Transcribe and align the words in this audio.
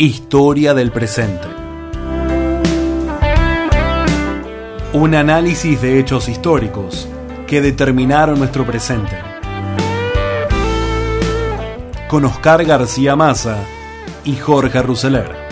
Historia 0.00 0.74
del 0.74 0.92
presente. 0.92 1.48
Un 4.92 5.16
análisis 5.16 5.82
de 5.82 5.98
hechos 5.98 6.28
históricos 6.28 7.08
que 7.48 7.60
determinaron 7.60 8.38
nuestro 8.38 8.64
presente. 8.64 9.18
Con 12.08 12.24
Oscar 12.26 12.64
García 12.64 13.16
Maza 13.16 13.56
y 14.24 14.36
Jorge 14.36 14.80
Ruseler. 14.82 15.47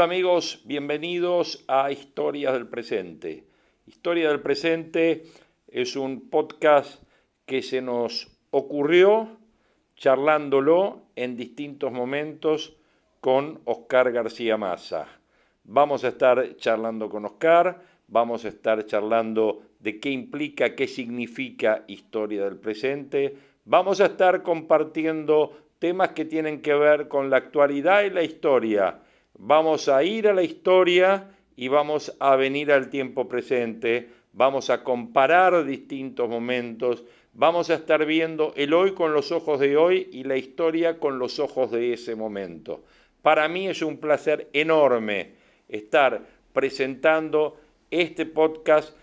Hola 0.00 0.14
amigos, 0.14 0.62
bienvenidos 0.64 1.62
a 1.68 1.92
Historias 1.92 2.54
del 2.54 2.66
Presente. 2.66 3.44
Historia 3.86 4.30
del 4.30 4.40
Presente 4.40 5.24
es 5.68 5.94
un 5.94 6.30
podcast 6.30 7.02
que 7.44 7.60
se 7.60 7.82
nos 7.82 8.26
ocurrió 8.50 9.36
charlándolo 9.96 11.02
en 11.16 11.36
distintos 11.36 11.92
momentos 11.92 12.78
con 13.20 13.60
Oscar 13.66 14.10
García 14.10 14.56
Maza. 14.56 15.06
Vamos 15.64 16.02
a 16.04 16.08
estar 16.08 16.56
charlando 16.56 17.10
con 17.10 17.26
Oscar, 17.26 17.82
vamos 18.08 18.46
a 18.46 18.48
estar 18.48 18.86
charlando 18.86 19.60
de 19.80 20.00
qué 20.00 20.08
implica, 20.08 20.74
qué 20.74 20.88
significa 20.88 21.84
historia 21.88 22.44
del 22.44 22.56
presente, 22.56 23.36
vamos 23.66 24.00
a 24.00 24.06
estar 24.06 24.42
compartiendo 24.42 25.58
temas 25.78 26.12
que 26.12 26.24
tienen 26.24 26.62
que 26.62 26.72
ver 26.72 27.06
con 27.06 27.28
la 27.28 27.36
actualidad 27.36 28.04
y 28.04 28.08
la 28.08 28.22
historia 28.22 29.02
vamos 29.40 29.88
a 29.88 30.04
ir 30.04 30.28
a 30.28 30.34
la 30.34 30.42
historia 30.42 31.30
y 31.56 31.68
vamos 31.68 32.14
a 32.20 32.36
venir 32.36 32.70
al 32.70 32.90
tiempo 32.90 33.26
presente, 33.26 34.10
vamos 34.34 34.68
a 34.68 34.84
comparar 34.84 35.64
distintos 35.64 36.28
momentos, 36.28 37.04
vamos 37.32 37.70
a 37.70 37.74
estar 37.74 38.04
viendo 38.04 38.52
el 38.56 38.74
hoy 38.74 38.92
con 38.92 39.14
los 39.14 39.32
ojos 39.32 39.58
de 39.58 39.78
hoy 39.78 40.08
y 40.12 40.24
la 40.24 40.36
historia 40.36 40.98
con 40.98 41.18
los 41.18 41.38
ojos 41.38 41.70
de 41.70 41.94
ese 41.94 42.14
momento. 42.14 42.84
Para 43.22 43.48
mí 43.48 43.66
es 43.66 43.80
un 43.80 43.96
placer 43.96 44.48
enorme 44.52 45.32
estar 45.68 46.20
presentando 46.52 47.58
este 47.90 48.26
podcast 48.26 48.94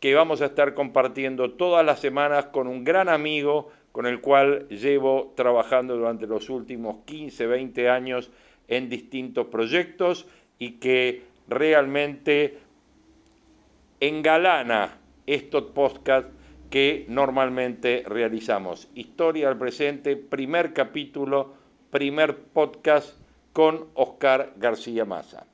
que 0.00 0.14
vamos 0.14 0.40
a 0.40 0.46
estar 0.46 0.72
compartiendo 0.72 1.52
todas 1.52 1.84
las 1.84 2.00
semanas 2.00 2.46
con 2.46 2.66
un 2.66 2.82
gran 2.82 3.10
amigo 3.10 3.68
con 3.92 4.06
el 4.06 4.22
cual 4.22 4.68
llevo 4.68 5.34
trabajando 5.36 5.96
durante 5.96 6.26
los 6.26 6.48
últimos 6.48 7.04
15, 7.04 7.46
20 7.46 7.90
años 7.90 8.30
en 8.72 8.88
distintos 8.88 9.48
proyectos 9.48 10.26
y 10.58 10.78
que 10.78 11.24
realmente 11.46 12.58
engalana 14.00 14.98
estos 15.26 15.64
podcasts 15.72 16.32
que 16.70 17.04
normalmente 17.08 18.02
realizamos. 18.06 18.90
Historia 18.94 19.48
al 19.48 19.58
presente, 19.58 20.16
primer 20.16 20.72
capítulo, 20.72 21.54
primer 21.90 22.44
podcast 22.50 23.20
con 23.52 23.88
Oscar 23.94 24.54
García 24.56 25.04
Maza. 25.04 25.46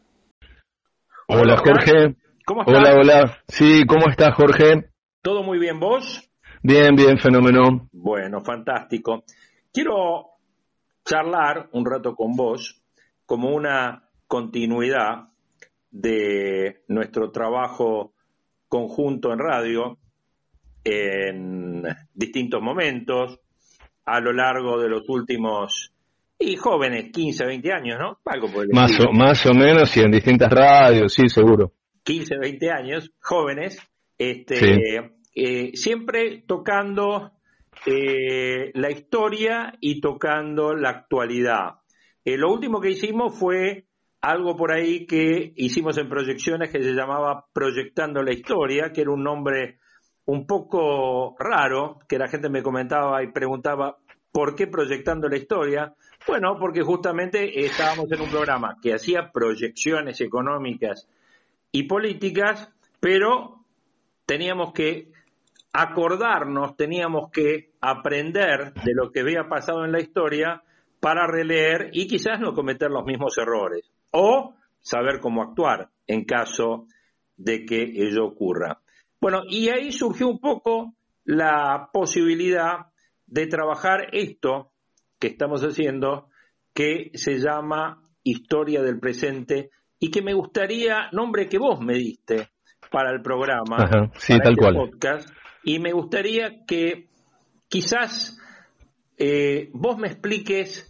Hola 1.26 1.56
Jorge. 1.56 2.14
¿Cómo 2.46 2.60
estás? 2.62 2.76
Hola, 2.76 2.94
hola. 2.94 3.38
Sí, 3.48 3.82
¿cómo 3.86 4.08
estás 4.08 4.34
Jorge? 4.36 4.90
¿Todo 5.22 5.42
muy 5.42 5.58
bien 5.58 5.80
vos? 5.80 6.30
Bien, 6.62 6.94
bien, 6.94 7.18
fenómeno. 7.18 7.88
Bueno, 7.92 8.40
fantástico. 8.40 9.24
Quiero 9.72 10.38
charlar 11.04 11.68
un 11.72 11.84
rato 11.84 12.14
con 12.14 12.36
vos 12.36 12.80
como 13.28 13.54
una 13.54 14.04
continuidad 14.26 15.28
de 15.90 16.80
nuestro 16.88 17.30
trabajo 17.30 18.14
conjunto 18.68 19.34
en 19.34 19.38
radio 19.38 19.98
en 20.82 21.82
distintos 22.14 22.62
momentos 22.62 23.38
a 24.06 24.20
lo 24.20 24.32
largo 24.32 24.80
de 24.80 24.88
los 24.88 25.06
últimos 25.10 25.92
y 26.38 26.56
jóvenes, 26.56 27.12
15, 27.12 27.44
20 27.44 27.72
años, 27.72 27.98
¿no? 27.98 28.18
Algo 28.24 28.48
más, 28.72 28.98
o, 28.98 29.12
más 29.12 29.44
o 29.44 29.52
menos 29.52 29.94
y 29.94 30.00
en 30.00 30.10
distintas 30.10 30.50
radios, 30.50 31.12
sí, 31.12 31.28
seguro. 31.28 31.74
15, 32.04 32.38
20 32.38 32.70
años, 32.70 33.12
jóvenes, 33.20 33.78
este, 34.16 35.18
eh, 35.34 35.72
siempre 35.74 36.44
tocando 36.46 37.32
eh, 37.84 38.70
la 38.72 38.90
historia 38.90 39.74
y 39.80 40.00
tocando 40.00 40.74
la 40.74 40.88
actualidad. 40.88 41.77
Eh, 42.28 42.36
lo 42.36 42.52
último 42.52 42.78
que 42.78 42.90
hicimos 42.90 43.38
fue 43.38 43.86
algo 44.20 44.54
por 44.54 44.70
ahí 44.70 45.06
que 45.06 45.54
hicimos 45.56 45.96
en 45.96 46.10
proyecciones 46.10 46.68
que 46.68 46.82
se 46.82 46.92
llamaba 46.92 47.46
Proyectando 47.54 48.22
la 48.22 48.34
Historia, 48.34 48.92
que 48.92 49.00
era 49.00 49.12
un 49.12 49.24
nombre 49.24 49.78
un 50.26 50.46
poco 50.46 51.36
raro, 51.38 52.00
que 52.06 52.18
la 52.18 52.28
gente 52.28 52.50
me 52.50 52.62
comentaba 52.62 53.22
y 53.22 53.32
preguntaba, 53.32 53.96
¿por 54.30 54.54
qué 54.54 54.66
Proyectando 54.66 55.26
la 55.26 55.38
Historia? 55.38 55.94
Bueno, 56.26 56.58
porque 56.60 56.82
justamente 56.82 57.64
estábamos 57.64 58.12
en 58.12 58.20
un 58.20 58.28
programa 58.28 58.76
que 58.82 58.92
hacía 58.92 59.32
proyecciones 59.32 60.20
económicas 60.20 61.08
y 61.72 61.84
políticas, 61.84 62.68
pero 63.00 63.64
teníamos 64.26 64.74
que 64.74 65.12
acordarnos, 65.72 66.76
teníamos 66.76 67.30
que 67.30 67.70
aprender 67.80 68.74
de 68.74 68.92
lo 68.92 69.12
que 69.12 69.20
había 69.20 69.48
pasado 69.48 69.86
en 69.86 69.92
la 69.92 70.00
historia 70.00 70.62
para 71.00 71.26
releer 71.26 71.90
y 71.92 72.06
quizás 72.06 72.40
no 72.40 72.54
cometer 72.54 72.90
los 72.90 73.04
mismos 73.04 73.36
errores 73.38 73.90
o 74.10 74.54
saber 74.80 75.20
cómo 75.20 75.42
actuar 75.42 75.90
en 76.06 76.24
caso 76.24 76.86
de 77.36 77.64
que 77.64 77.82
ello 77.82 78.26
ocurra. 78.26 78.80
Bueno, 79.20 79.42
y 79.48 79.68
ahí 79.68 79.92
surgió 79.92 80.28
un 80.28 80.38
poco 80.38 80.94
la 81.24 81.90
posibilidad 81.92 82.86
de 83.26 83.46
trabajar 83.46 84.08
esto 84.12 84.72
que 85.18 85.28
estamos 85.28 85.62
haciendo, 85.62 86.28
que 86.72 87.10
se 87.14 87.38
llama 87.38 88.02
Historia 88.22 88.82
del 88.82 88.98
Presente, 88.98 89.70
y 89.98 90.10
que 90.10 90.22
me 90.22 90.32
gustaría, 90.32 91.08
nombre 91.12 91.48
que 91.48 91.58
vos 91.58 91.80
me 91.80 91.94
diste 91.94 92.50
para 92.90 93.10
el 93.10 93.20
programa, 93.20 94.10
sí, 94.14 94.38
tal 94.38 94.52
este 94.52 94.60
cual. 94.60 94.74
podcast, 94.74 95.28
y 95.64 95.80
me 95.80 95.92
gustaría 95.92 96.64
que 96.64 97.08
quizás 97.68 98.38
eh, 99.18 99.70
vos 99.72 99.98
me 99.98 100.08
expliques 100.08 100.88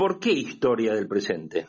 ¿Por 0.00 0.18
qué 0.18 0.32
historia 0.32 0.94
del 0.94 1.06
presente? 1.06 1.66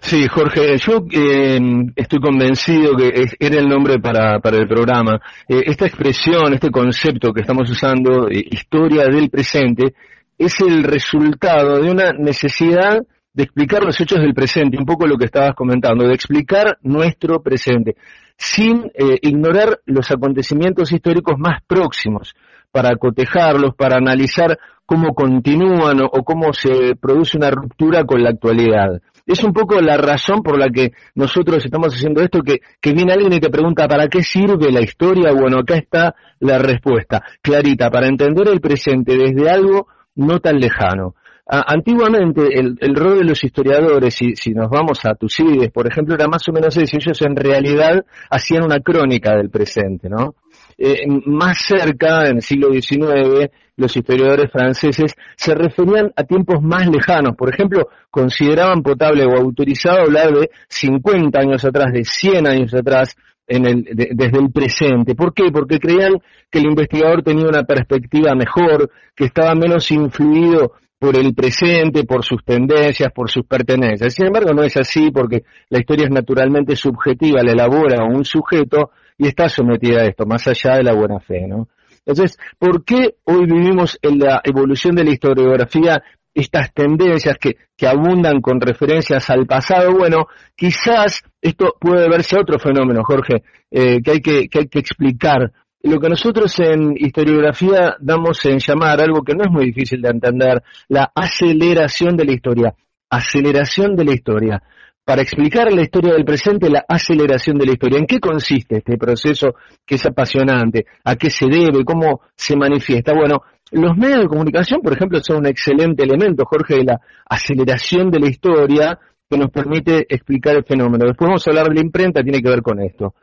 Sí, 0.00 0.28
Jorge, 0.28 0.76
yo 0.78 1.04
eh, 1.10 1.58
estoy 1.96 2.20
convencido 2.20 2.96
que 2.96 3.26
era 3.38 3.58
el 3.58 3.68
nombre 3.68 3.98
para, 3.98 4.36
el 4.36 4.68
programa. 4.68 5.20
Eh, 5.48 5.64
esta 5.66 5.86
expresión, 5.86 6.54
este 6.54 6.70
concepto 6.70 7.32
que 7.32 7.40
estamos 7.40 7.68
usando, 7.68 8.28
eh, 8.28 8.44
historia 8.48 9.06
del 9.06 9.28
presente, 9.28 9.94
es 10.38 10.60
el 10.60 10.84
resultado 10.84 11.82
de 11.82 11.90
una 11.90 12.12
necesidad 12.12 13.02
de 13.32 13.42
explicar 13.42 13.82
los 13.82 14.00
hechos 14.00 14.20
del 14.20 14.34
presente, 14.34 14.78
un 14.78 14.86
poco 14.86 15.08
lo 15.08 15.16
que 15.16 15.24
estabas 15.24 15.56
comentando, 15.56 16.06
de 16.06 16.14
explicar 16.14 16.78
nuestro 16.82 17.42
presente, 17.42 17.96
sin 18.36 18.88
ignorar 19.22 19.80
los 19.86 20.10
acontecimientos 20.12 20.92
históricos 20.92 21.36
más 21.38 21.60
próximos, 21.66 22.34
para 22.72 22.96
cotejarlos, 22.96 23.74
para 23.76 23.98
analizar 23.98 24.58
cómo 24.86 25.14
continúan 25.14 26.00
o, 26.02 26.24
cómo 26.24 26.52
se 26.52 26.96
produce 26.96 27.36
una 27.38 27.50
ruptura 27.50 28.04
con 28.04 28.22
la 28.22 28.30
actualidad. 28.30 29.00
Es 29.24 29.44
un 29.44 29.52
poco 29.52 29.80
la 29.80 29.96
razón 29.96 30.42
por 30.42 30.58
la 30.58 30.68
que 30.68 30.92
nosotros 31.14 31.64
estamos 31.64 31.94
haciendo 31.94 32.22
esto, 32.22 32.40
que, 32.42 32.92
viene 32.92 33.12
alguien 33.12 33.32
y 33.34 33.40
te 33.40 33.50
pregunta, 33.50 33.86
¿para 33.86 34.08
qué 34.08 34.22
sirve 34.22 34.72
la 34.72 34.80
historia? 34.80 35.32
Bueno, 35.32 35.60
acá 35.60 35.76
está 35.76 36.14
la 36.40 36.58
respuesta, 36.58 37.22
clarita, 37.40 37.88
para 37.90 38.08
entender 38.08 38.48
el 38.48 38.60
presente 38.60 39.16
desde 39.16 39.48
algo 39.48 39.86
no 40.16 40.40
tan 40.40 40.58
lejano. 40.58 41.14
antiguamente 41.46 42.58
el, 42.58 42.94
rol 42.96 43.18
de 43.18 43.24
los 43.24 43.44
historiadores, 43.44 44.14
si, 44.14 44.34
si 44.34 44.52
nos 44.52 44.68
vamos 44.68 45.04
a 45.04 45.14
Tucídides, 45.14 45.70
por 45.70 45.86
ejemplo, 45.86 46.14
era 46.14 46.26
más 46.26 46.46
o 46.48 46.52
menos 46.52 46.76
ese, 46.76 46.96
ellos 46.96 47.22
en 47.22 47.36
realidad 47.36 48.04
hacían 48.28 48.64
una 48.64 48.80
crónica 48.80 49.36
del 49.36 49.50
presente, 49.50 50.08
¿no? 50.08 50.34
Eh, 50.78 51.06
más 51.26 51.58
cerca, 51.58 52.28
en 52.28 52.36
el 52.36 52.42
siglo 52.42 52.72
XIX, 52.72 53.50
los 53.76 53.96
historiadores 53.96 54.50
franceses 54.50 55.14
se 55.36 55.54
referían 55.54 56.12
a 56.16 56.24
tiempos 56.24 56.62
más 56.62 56.86
lejanos. 56.88 57.36
Por 57.36 57.52
ejemplo, 57.52 57.88
consideraban 58.10 58.82
potable 58.82 59.24
o 59.24 59.36
autorizado 59.36 60.02
hablar 60.02 60.32
de 60.32 60.50
50 60.68 61.38
años 61.38 61.64
atrás, 61.64 61.92
de 61.92 62.04
100 62.04 62.46
años 62.46 62.74
atrás, 62.74 63.16
en 63.46 63.66
el, 63.66 63.84
desde 63.84 64.38
el 64.38 64.50
presente. 64.52 65.14
¿Por 65.14 65.34
qué? 65.34 65.50
Porque 65.52 65.78
creían 65.78 66.14
que 66.50 66.58
el 66.58 66.66
investigador 66.66 67.22
tenía 67.22 67.48
una 67.48 67.64
perspectiva 67.64 68.34
mejor, 68.34 68.90
que 69.14 69.24
estaba 69.24 69.54
menos 69.54 69.90
influido 69.90 70.72
por 70.98 71.16
el 71.16 71.34
presente, 71.34 72.04
por 72.04 72.24
sus 72.24 72.44
tendencias, 72.44 73.10
por 73.12 73.28
sus 73.28 73.44
pertenencias. 73.44 74.14
Sin 74.14 74.26
embargo, 74.26 74.52
no 74.54 74.62
es 74.62 74.76
así 74.76 75.10
porque 75.10 75.42
la 75.68 75.80
historia 75.80 76.04
es 76.04 76.12
naturalmente 76.12 76.76
subjetiva, 76.76 77.42
la 77.42 77.52
elabora 77.52 78.04
un 78.04 78.24
sujeto 78.24 78.92
y 79.18 79.26
está 79.26 79.48
sometida 79.48 80.02
a 80.02 80.06
esto, 80.06 80.26
más 80.26 80.46
allá 80.46 80.76
de 80.76 80.84
la 80.84 80.94
buena 80.94 81.20
fe, 81.20 81.46
¿no? 81.46 81.68
Entonces, 82.04 82.38
¿por 82.58 82.84
qué 82.84 83.14
hoy 83.24 83.46
vivimos 83.46 83.98
en 84.02 84.18
la 84.18 84.40
evolución 84.44 84.94
de 84.96 85.04
la 85.04 85.10
historiografía 85.10 86.02
estas 86.34 86.72
tendencias 86.72 87.36
que, 87.38 87.56
abundan 87.86 88.40
con 88.40 88.60
referencias 88.60 89.28
al 89.30 89.46
pasado? 89.46 89.92
Bueno, 89.92 90.26
quizás 90.56 91.22
esto 91.40 91.74
puede 91.80 92.08
verse 92.08 92.38
otro 92.38 92.58
fenómeno, 92.58 93.02
Jorge, 93.04 93.42
eh, 93.70 94.00
que 94.02 94.10
hay 94.12 94.20
que 94.20 94.78
explicar 94.78 95.52
lo 95.82 96.00
que 96.00 96.08
nosotros 96.08 96.58
en 96.60 96.94
historiografía 96.96 97.96
damos 98.00 98.44
en 98.44 98.58
llamar 98.58 99.00
algo 99.00 99.22
que 99.22 99.34
no 99.34 99.44
es 99.44 99.50
muy 99.50 99.66
difícil 99.66 100.00
de 100.00 100.10
entender, 100.10 100.62
la 100.88 101.10
aceleración 101.14 102.16
de 102.16 102.24
la 102.24 102.32
historia. 102.32 102.74
Aceleración 103.10 103.96
de 103.96 104.04
la 104.04 104.12
historia. 104.12 104.62
Para 105.04 105.22
explicar 105.22 105.72
la 105.72 105.82
historia 105.82 106.12
del 106.12 106.24
presente, 106.24 106.70
la 106.70 106.84
aceleración 106.88 107.58
de 107.58 107.66
la 107.66 107.72
historia. 107.72 107.98
¿En 107.98 108.06
qué 108.06 108.20
consiste 108.20 108.78
este 108.78 108.96
proceso 108.96 109.54
que 109.84 109.96
es 109.96 110.06
apasionante? 110.06 110.86
¿A 111.04 111.16
qué 111.16 111.28
se 111.28 111.46
debe? 111.46 111.84
¿Cómo 111.84 112.20
se 112.36 112.56
manifiesta? 112.56 113.12
Bueno, 113.12 113.42
los 113.72 113.96
medios 113.96 114.20
de 114.20 114.28
comunicación, 114.28 114.80
por 114.80 114.92
ejemplo, 114.92 115.20
son 115.22 115.38
un 115.38 115.46
excelente 115.46 116.04
elemento, 116.04 116.44
Jorge, 116.44 116.76
de 116.76 116.84
la 116.84 117.00
aceleración 117.28 118.10
de 118.10 118.20
la 118.20 118.28
historia 118.28 118.98
que 119.28 119.38
nos 119.38 119.50
permite 119.50 120.06
explicar 120.08 120.56
el 120.56 120.64
fenómeno. 120.64 121.06
Después 121.06 121.28
vamos 121.28 121.46
a 121.46 121.50
hablar 121.50 121.68
de 121.68 121.74
la 121.74 121.80
imprenta, 121.80 122.22
tiene 122.22 122.40
que 122.40 122.48
ver 122.48 122.62
con 122.62 122.80
esto 122.80 123.14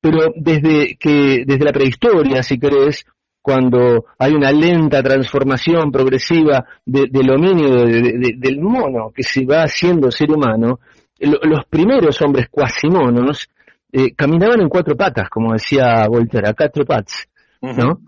pero 0.00 0.32
desde 0.36 0.96
que 0.98 1.44
desde 1.44 1.64
la 1.64 1.72
prehistoria, 1.72 2.42
si 2.42 2.58
querés, 2.58 3.04
cuando 3.42 4.06
hay 4.18 4.32
una 4.32 4.50
lenta 4.52 5.02
transformación 5.02 5.90
progresiva 5.90 6.64
del 6.84 7.26
dominio 7.26 7.84
del 7.84 8.60
mono 8.60 9.12
que 9.14 9.22
se 9.22 9.44
va 9.44 9.62
haciendo 9.62 10.10
ser 10.10 10.30
humano, 10.30 10.80
los 11.18 11.64
primeros 11.66 12.20
hombres 12.22 12.48
cuasimonos 12.50 13.48
eh, 13.92 14.14
caminaban 14.14 14.60
en 14.60 14.68
cuatro 14.68 14.96
patas, 14.96 15.28
como 15.30 15.52
decía 15.52 16.06
Voltaire, 16.08 16.48
a 16.48 16.54
cuatro 16.54 16.84
patas. 16.84 17.28
¿no? 17.62 18.00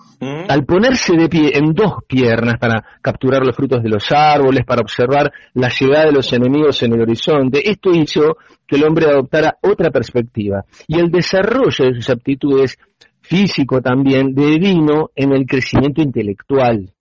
Al 0.49 0.64
ponerse 0.64 1.16
de 1.16 1.28
pie 1.28 1.50
en 1.55 1.72
dos 1.72 2.05
piernas 2.06 2.58
para 2.58 2.84
capturar 3.00 3.44
los 3.44 3.56
frutos 3.56 3.82
de 3.82 3.88
los 3.88 4.10
árboles, 4.12 4.64
para 4.64 4.82
observar 4.82 5.32
la 5.55 5.69
llegada 5.69 6.06
de 6.06 6.12
los 6.12 6.32
enemigos 6.32 6.82
en 6.82 6.94
el 6.94 7.02
horizonte, 7.02 7.69
esto 7.69 7.90
hizo 7.90 8.37
que 8.66 8.76
el 8.76 8.84
hombre 8.84 9.06
adoptara 9.06 9.56
otra 9.62 9.90
perspectiva. 9.90 10.64
Y 10.87 10.99
el 10.99 11.10
desarrollo 11.10 11.87
de 11.87 11.94
sus 11.94 12.10
aptitudes 12.10 12.78
físico 13.20 13.81
también 13.81 14.34
devino 14.34 15.10
en 15.14 15.32
el 15.32 15.46
crecimiento 15.46 16.02
intelectual. 16.02 16.93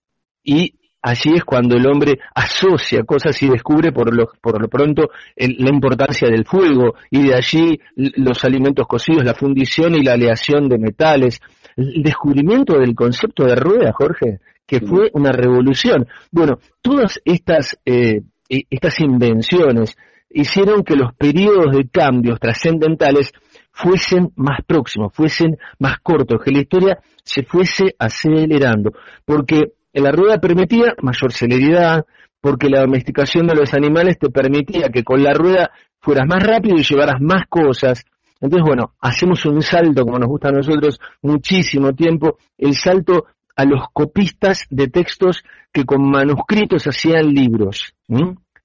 Y 0.42 0.74
allí 1.08 1.36
es 1.36 1.44
cuando 1.44 1.76
el 1.76 1.86
hombre 1.86 2.18
asocia 2.34 3.02
cosas 3.04 3.42
y 3.42 3.48
descubre 3.48 3.92
por 3.92 4.14
lo, 4.14 4.30
por 4.40 4.60
lo 4.60 4.68
pronto 4.68 5.10
la 5.36 5.70
importancia 5.70 6.28
del 6.28 6.44
fuego 6.44 6.94
y 7.10 7.28
de 7.28 7.34
allí 7.34 7.80
los 7.96 8.44
alimentos 8.44 8.86
cocidos, 8.86 9.24
la 9.24 9.34
fundición 9.34 9.94
y 9.94 10.02
la 10.02 10.12
aleación 10.12 10.68
de 10.68 10.78
metales, 10.78 11.40
el 11.76 12.02
descubrimiento 12.02 12.78
del 12.78 12.94
concepto 12.94 13.44
de 13.44 13.56
rueda, 13.56 13.92
Jorge, 13.92 14.40
que 14.66 14.80
fue 14.80 15.10
una 15.14 15.32
revolución. 15.32 16.06
Bueno, 16.30 16.58
todas 16.82 17.20
estas, 17.24 17.78
eh, 17.86 18.22
estas 18.48 19.00
invenciones 19.00 19.96
hicieron 20.30 20.84
que 20.84 20.94
los 20.94 21.14
periodos 21.14 21.74
de 21.74 21.88
cambios 21.88 22.38
trascendentales 22.38 23.32
fuesen 23.72 24.30
más 24.36 24.58
próximos, 24.66 25.14
fuesen 25.14 25.56
más 25.78 26.00
cortos, 26.00 26.42
que 26.44 26.50
la 26.50 26.60
historia 26.60 26.98
se 27.24 27.44
fuese 27.44 27.94
acelerando, 27.98 28.92
porque 29.24 29.72
la 29.92 30.12
rueda 30.12 30.38
permitía 30.38 30.94
mayor 31.02 31.32
celeridad, 31.32 32.04
porque 32.40 32.68
la 32.68 32.80
domesticación 32.80 33.46
de 33.46 33.54
los 33.54 33.74
animales 33.74 34.18
te 34.18 34.30
permitía 34.30 34.88
que 34.90 35.02
con 35.02 35.22
la 35.22 35.32
rueda 35.32 35.70
fueras 36.00 36.26
más 36.26 36.42
rápido 36.42 36.76
y 36.76 36.84
llevaras 36.84 37.20
más 37.20 37.46
cosas, 37.48 38.04
entonces, 38.40 38.64
bueno, 38.66 38.94
hacemos 39.00 39.44
un 39.46 39.62
salto, 39.62 40.04
como 40.04 40.18
nos 40.18 40.28
gusta 40.28 40.48
a 40.48 40.52
nosotros, 40.52 41.00
muchísimo 41.22 41.92
tiempo, 41.92 42.38
el 42.56 42.74
salto 42.74 43.26
a 43.56 43.64
los 43.64 43.88
copistas 43.92 44.64
de 44.70 44.88
textos 44.88 45.42
que 45.72 45.84
con 45.84 46.08
manuscritos 46.08 46.86
hacían 46.86 47.34
libros. 47.34 47.94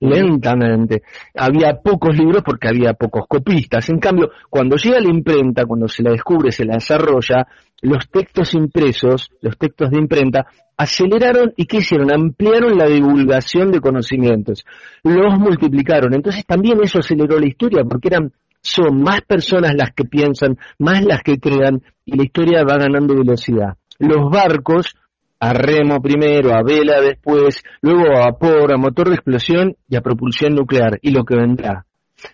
Lentamente. 0.04 1.04
Había 1.34 1.80
pocos 1.82 2.18
libros 2.18 2.44
porque 2.44 2.68
había 2.68 2.94
pocos 2.94 3.24
copistas. 3.26 3.90
En 3.90 4.00
cambio, 4.00 4.32
cuando 4.50 4.76
llega 4.76 5.00
la 5.00 5.10
imprenta, 5.10 5.66
cuando 5.66 5.88
se 5.88 6.04
la 6.04 6.12
descubre, 6.12 6.52
se 6.52 6.66
la 6.66 6.74
desarrolla, 6.74 7.48
los 7.82 8.10
textos 8.10 8.54
impresos, 8.54 9.32
los 9.42 9.58
textos 9.58 9.92
de 9.92 10.00
imprenta, 10.00 10.46
aceleraron 10.76 11.54
y 11.56 11.66
¿qué 11.66 11.78
hicieron? 11.78 12.12
Ampliaron 12.12 12.78
la 12.78 12.86
divulgación 12.86 13.72
de 13.72 13.80
conocimientos, 13.80 14.66
los 15.04 15.40
multiplicaron. 15.40 16.14
Entonces 16.14 16.46
también 16.46 16.80
eso 16.84 17.00
aceleró 17.00 17.40
la 17.40 17.48
historia 17.48 17.84
porque 17.84 18.10
eran 18.10 18.34
son 18.62 19.04
más 19.04 19.22
personas 19.22 19.74
las 19.76 19.92
que 19.94 20.06
piensan, 20.06 20.58
más 20.80 21.04
las 21.04 21.22
que 21.22 21.38
crean, 21.38 21.82
y 22.06 22.16
la 22.18 22.24
historia 22.24 22.64
va 22.64 22.78
ganando 22.78 23.14
velocidad. 23.14 23.76
Los 24.00 24.30
barcos, 24.32 24.96
a 25.44 25.52
remo 25.52 26.02
primero, 26.02 26.56
a 26.56 26.64
vela 26.64 27.02
después, 27.02 27.62
luego 27.82 28.16
a 28.16 28.32
vapor, 28.32 28.74
a 28.74 28.78
motor 28.78 29.10
de 29.10 29.16
explosión 29.16 29.76
y 29.90 29.98
a 29.98 30.02
propulsión 30.02 30.56
nuclear, 30.56 31.00
y 31.02 31.12
lo 31.12 31.26
que 31.26 31.36
vendrá. 31.36 31.86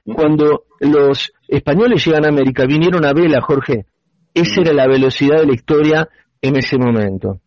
Cuando 0.05 0.65
los 0.79 1.31
españoles 1.47 2.05
llegan 2.05 2.25
a 2.25 2.29
América, 2.29 2.65
vinieron 2.67 3.03
a 3.05 3.13
vela, 3.13 3.41
Jorge, 3.41 3.87
esa 4.33 4.61
era 4.61 4.73
la 4.73 4.87
velocidad 4.87 5.39
de 5.39 5.47
la 5.47 5.53
historia 5.53 6.09
en 6.39 6.57
ese 6.57 6.77
momento. 6.77 7.39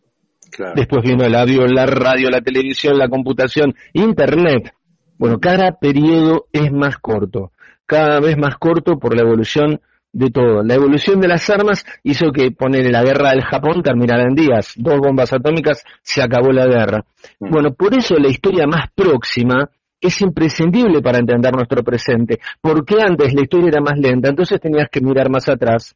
Después 0.75 1.01
vino 1.03 1.23
el 1.23 1.33
avión, 1.33 1.73
la 1.73 1.85
radio, 1.85 2.29
la 2.29 2.41
televisión, 2.41 2.97
la 2.97 3.07
computación, 3.07 3.73
Internet. 3.93 4.73
Bueno, 5.17 5.39
cada 5.39 5.79
periodo 5.79 6.47
es 6.51 6.71
más 6.73 6.97
corto 6.97 7.53
cada 7.85 8.19
vez 8.19 8.37
más 8.37 8.57
corto 8.57 8.97
por 8.97 9.15
la 9.15 9.21
evolución 9.21 9.81
de 10.13 10.29
todo. 10.29 10.63
La 10.63 10.75
evolución 10.75 11.19
de 11.19 11.27
las 11.27 11.49
armas 11.49 11.83
hizo 12.03 12.31
que 12.31 12.51
poner 12.51 12.89
la 12.91 13.03
guerra 13.03 13.31
del 13.31 13.43
Japón 13.43 13.81
terminara 13.81 14.23
en 14.23 14.35
días. 14.35 14.73
Dos 14.77 14.99
bombas 14.99 15.33
atómicas, 15.33 15.83
se 16.01 16.21
acabó 16.21 16.51
la 16.51 16.67
guerra. 16.67 17.03
Mm. 17.39 17.49
Bueno, 17.49 17.73
por 17.73 17.97
eso 17.97 18.15
la 18.15 18.29
historia 18.29 18.65
más 18.67 18.91
próxima 18.95 19.69
es 19.99 20.21
imprescindible 20.21 21.01
para 21.01 21.17
entender 21.17 21.53
nuestro 21.53 21.81
presente, 21.81 22.39
porque 22.61 22.95
antes 23.01 23.33
la 23.33 23.41
historia 23.41 23.69
era 23.69 23.81
más 23.81 23.97
lenta, 23.97 24.29
entonces 24.29 24.59
tenías 24.59 24.89
que 24.91 25.01
mirar 25.01 25.29
más 25.29 25.47
atrás. 25.47 25.95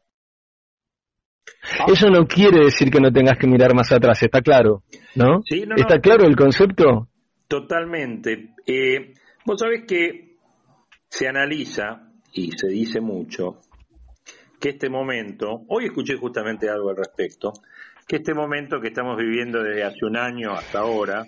Eso 1.87 2.09
no 2.09 2.25
quiere 2.25 2.63
decir 2.63 2.89
que 2.89 3.01
no 3.01 3.11
tengas 3.11 3.37
que 3.37 3.47
mirar 3.47 3.75
más 3.75 3.91
atrás, 3.91 4.23
está 4.23 4.41
claro, 4.41 4.83
¿no? 5.15 5.41
¿Está 5.75 5.99
claro 5.99 6.25
el 6.25 6.37
concepto? 6.37 7.09
Totalmente. 7.49 8.53
Eh, 8.65 9.13
vos 9.45 9.59
sabés 9.59 9.83
que 9.85 10.37
se 11.09 11.27
analiza 11.27 12.09
y 12.31 12.51
se 12.51 12.67
dice 12.67 13.01
mucho 13.01 13.59
que 14.67 14.71
este 14.71 14.89
momento, 14.89 15.63
hoy 15.69 15.85
escuché 15.85 16.17
justamente 16.17 16.69
algo 16.69 16.89
al 16.89 16.97
respecto, 16.97 17.53
que 18.05 18.17
este 18.17 18.33
momento 18.33 18.81
que 18.81 18.89
estamos 18.89 19.15
viviendo 19.15 19.63
desde 19.63 19.85
hace 19.85 20.05
un 20.05 20.17
año 20.17 20.51
hasta 20.51 20.79
ahora, 20.79 21.25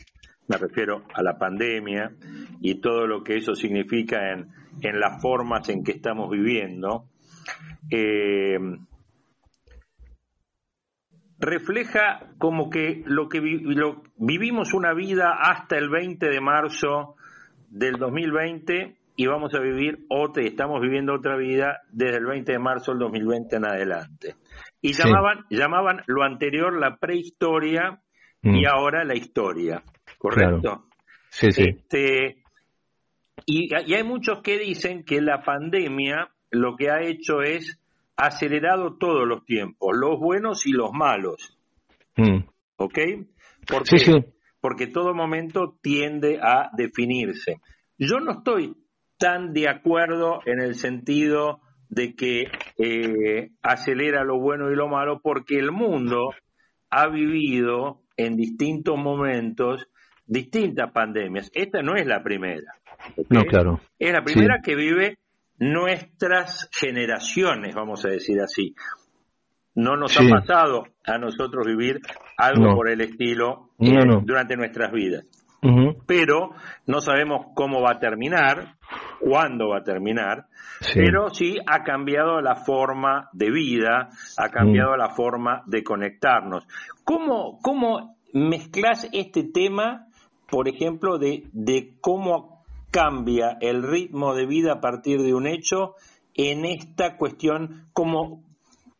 me 0.50 0.58
refiero 0.58 1.06
a 1.14 1.24
la 1.24 1.38
pandemia 1.38 2.12
y 2.60 2.82
todo 2.82 3.08
lo 3.08 3.24
que 3.24 3.38
eso 3.38 3.56
significa 3.56 4.34
en, 4.34 4.50
en 4.82 5.00
las 5.00 5.22
formas 5.22 5.70
en 5.70 5.86
que 5.86 5.94
estamos 5.94 6.30
viviendo, 6.30 7.06
eh, 7.90 8.60
refleja 11.40 12.34
como 12.40 12.70
que 12.70 13.04
lo 13.06 13.30
que 13.30 13.40
vivimos 14.18 14.74
una 14.74 14.94
vida 14.94 15.32
hasta 15.40 15.78
el 15.78 15.90
20 15.90 16.28
de 16.28 16.42
marzo 16.42 17.16
del 17.70 17.96
2020 17.96 18.99
y 19.20 19.28
vamos 19.28 19.54
a 19.54 19.60
vivir 19.60 20.06
otra, 20.08 20.44
y 20.44 20.48
estamos 20.48 20.80
viviendo 20.80 21.14
otra 21.14 21.36
vida 21.36 21.82
desde 21.92 22.20
el 22.20 22.26
20 22.26 22.54
de 22.54 22.58
marzo 22.58 22.94
del 22.94 23.00
2020 23.00 23.54
en 23.58 23.66
adelante. 23.66 24.36
Y 24.82 24.94
llamaban, 24.94 25.46
llamaban 25.50 26.04
lo 26.08 26.24
anterior 26.24 26.80
la 26.80 26.96
prehistoria 26.96 28.02
y 28.42 28.62
mm. 28.62 28.68
ahora 28.74 29.04
la 29.04 29.18
historia, 29.18 29.84
¿correcto? 30.18 30.86
Sí, 31.28 31.52
sí. 31.52 31.64
Este, 31.68 32.44
y, 33.46 33.74
hay 33.74 34.04
muchos 34.06 34.42
que 34.42 34.58
dicen 34.58 35.04
que 35.04 35.20
la 35.20 35.44
pandemia 35.44 36.30
lo 36.52 36.78
que 36.78 36.90
ha 36.90 37.02
hecho 37.02 37.42
es 37.42 37.78
acelerado 38.16 38.96
todos 38.98 39.28
los 39.28 39.44
tiempos, 39.44 39.98
los 40.00 40.18
buenos 40.18 40.66
y 40.66 40.72
los 40.72 40.94
malos. 40.94 41.60
Mm. 42.16 42.46
¿Ok? 42.78 43.00
Porque, 43.68 43.98
sí, 43.98 44.14
sí. 44.14 44.14
porque 44.62 44.88
todo 44.88 45.14
momento 45.14 45.78
tiende 45.82 46.40
a 46.42 46.70
definirse. 46.78 47.60
Yo 47.98 48.22
no 48.22 48.38
estoy 48.38 48.78
tan 49.20 49.54
de 49.54 49.70
acuerdo 49.70 50.40
en 50.46 50.60
el 50.60 50.74
sentido 50.76 51.60
de 51.90 52.16
que 52.16 52.48
eh, 52.78 53.52
acelera 53.62 54.24
lo 54.24 54.40
bueno 54.40 54.72
y 54.72 54.76
lo 54.76 54.88
malo 54.88 55.20
porque 55.22 55.60
el 55.60 55.72
mundo 55.72 56.32
ha 56.90 57.08
vivido 57.08 58.02
en 58.18 58.36
distintos 58.36 58.98
momentos 58.98 59.88
distintas 60.30 60.92
pandemias. 60.92 61.52
Esta 61.54 61.82
no 61.82 61.96
es 61.96 62.06
la 62.06 62.24
primera. 62.24 62.76
No, 63.30 63.44
claro. 63.44 63.82
Es 63.98 64.14
la 64.14 64.24
primera 64.24 64.60
que 64.64 64.76
vive 64.76 65.18
nuestras 65.58 66.70
generaciones, 66.72 67.76
vamos 67.76 68.06
a 68.06 68.10
decir 68.10 68.40
así. 68.40 68.76
No 69.76 69.96
nos 69.96 70.18
ha 70.20 70.24
pasado 70.30 70.84
a 71.06 71.18
nosotros 71.18 71.66
vivir 71.66 72.00
algo 72.38 72.76
por 72.76 72.90
el 72.90 73.02
estilo 73.02 73.72
eh, 73.80 73.92
durante 74.24 74.56
nuestras 74.56 74.92
vidas. 74.92 75.26
Pero 76.06 76.52
no 76.86 77.02
sabemos 77.02 77.48
cómo 77.54 77.82
va 77.82 77.92
a 77.92 78.00
terminar, 78.00 78.76
cuándo 79.20 79.70
va 79.70 79.80
a 79.80 79.84
terminar, 79.84 80.48
pero 80.94 81.30
sí 81.30 81.58
ha 81.66 81.84
cambiado 81.84 82.42
la 82.42 82.56
forma 82.56 83.30
de 83.34 83.52
vida, 83.52 84.10
ha 84.38 84.50
cambiado 84.50 84.96
la 84.96 85.10
forma 85.10 85.64
de 85.66 85.84
conectarnos. 85.84 86.68
¿Cómo, 87.04 87.60
cómo 87.62 88.16
mezclas 88.34 89.08
este 89.12 89.44
tema, 89.44 90.08
por 90.50 90.68
ejemplo, 90.68 91.18
de, 91.18 91.44
de 91.52 91.94
cómo 92.02 92.64
cambia 92.92 93.58
el 93.62 93.84
ritmo 93.84 94.34
de 94.34 94.46
vida 94.46 94.74
a 94.74 94.82
partir 94.82 95.22
de 95.22 95.34
un 95.34 95.48
hecho 95.48 95.96
en 96.34 96.66
esta 96.66 97.18
cuestión 97.18 97.88
como, 97.94 98.44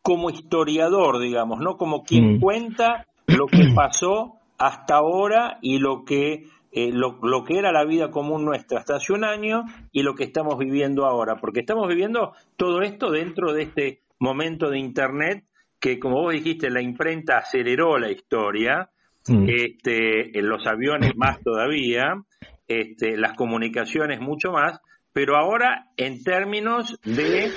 como 0.02 0.30
historiador, 0.30 1.20
digamos, 1.20 1.60
¿no? 1.60 1.76
Como 1.76 2.04
quien 2.04 2.36
mm. 2.36 2.40
cuenta 2.40 3.06
lo 3.26 3.46
que 3.46 3.72
pasó 3.74 4.36
hasta 4.58 4.96
ahora 4.96 5.58
y 5.62 5.78
lo 5.78 6.04
que 6.04 6.44
eh, 6.72 6.90
lo, 6.92 7.18
lo, 7.22 7.44
que 7.44 7.58
era 7.58 7.72
la 7.72 7.84
vida 7.84 8.10
común 8.10 8.44
nuestra 8.44 8.78
hasta 8.78 8.96
hace 8.96 9.12
un 9.12 9.24
año 9.24 9.64
y 9.92 10.02
lo 10.02 10.14
que 10.14 10.24
estamos 10.24 10.58
viviendo 10.58 11.04
ahora, 11.04 11.36
porque 11.36 11.60
estamos 11.60 11.88
viviendo 11.88 12.32
todo 12.56 12.82
esto 12.82 13.10
dentro 13.10 13.52
de 13.52 13.62
este 13.62 14.02
momento 14.18 14.70
de 14.70 14.78
Internet 14.78 15.44
que, 15.80 15.98
como 15.98 16.20
vos 16.20 16.32
dijiste, 16.32 16.70
la 16.70 16.82
imprenta 16.82 17.38
aceleró 17.38 17.98
la 17.98 18.10
historia, 18.10 18.90
mm. 19.26 19.48
este, 19.48 20.38
en 20.38 20.48
los 20.48 20.66
aviones 20.66 21.16
más 21.16 21.40
todavía, 21.40 22.22
este, 22.68 23.16
las 23.16 23.32
comunicaciones 23.32 24.20
mucho 24.20 24.52
más, 24.52 24.78
pero 25.12 25.36
ahora 25.36 25.86
en 25.96 26.22
términos 26.22 27.00
de 27.02 27.50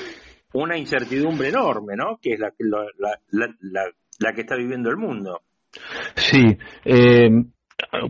una 0.54 0.78
incertidumbre 0.78 1.50
enorme, 1.50 1.96
¿no? 1.96 2.18
Que 2.22 2.34
es 2.34 2.40
la, 2.40 2.54
la, 2.58 3.20
la, 3.30 3.86
la 4.20 4.34
que 4.34 4.42
está 4.42 4.56
viviendo 4.56 4.90
el 4.90 4.98
mundo. 4.98 5.42
Sí, 6.16 6.58
eh, 6.86 7.30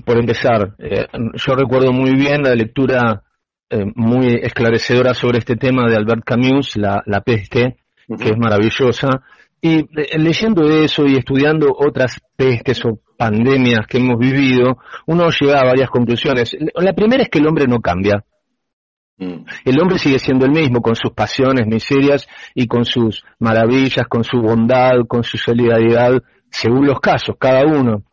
por 0.06 0.18
empezar, 0.18 0.76
eh, 0.80 1.08
yo 1.34 1.56
recuerdo 1.56 1.92
muy 1.92 2.16
bien 2.16 2.44
la 2.44 2.56
lectura 2.56 3.24
eh, 3.70 3.86
muy 3.96 4.28
esclarecedora 4.42 5.14
sobre 5.14 5.40
este 5.40 5.56
tema 5.56 5.88
de 5.90 5.96
Albert 5.96 6.24
Camus, 6.24 6.78
La, 6.78 7.22
peste, 7.26 7.78
que 8.08 8.30
es 8.30 8.38
maravillosa. 8.38 9.24
Y 9.62 9.80
eh, 9.80 10.18
leyendo 10.18 10.64
eso 10.70 11.06
y 11.06 11.16
estudiando 11.16 11.74
otras 11.76 12.20
pestes 12.36 12.84
o 12.86 13.00
pandemias 13.18 13.88
que 13.88 13.98
hemos 13.98 14.18
vivido, 14.18 14.78
uno 15.08 15.30
llega 15.30 15.62
a 15.62 15.66
varias 15.66 15.90
conclusiones. 15.90 16.56
La 16.76 16.94
primera 16.94 17.24
es 17.24 17.30
que 17.30 17.40
el 17.40 17.48
hombre 17.48 17.66
no 17.68 17.80
cambia. 17.80 18.24
Mm. 19.18 19.46
El 19.66 19.82
hombre 19.82 20.00
sigue 20.00 20.20
siendo 20.20 20.46
el 20.46 20.52
mismo, 20.52 20.82
con 20.82 20.96
sus 20.96 21.12
pasiones, 21.14 21.68
miserias 21.68 22.28
y 22.54 22.68
con 22.68 22.86
sus 22.86 23.24
maravillas, 23.40 24.08
con 24.08 24.24
su 24.24 24.38
bondad, 24.42 25.06
con 25.08 25.24
su 25.24 25.38
solidaridad, 25.38 26.22
según 26.50 26.88
los 26.88 27.00
casos, 27.00 27.36
cada 27.40 27.66
uno. 27.66 28.04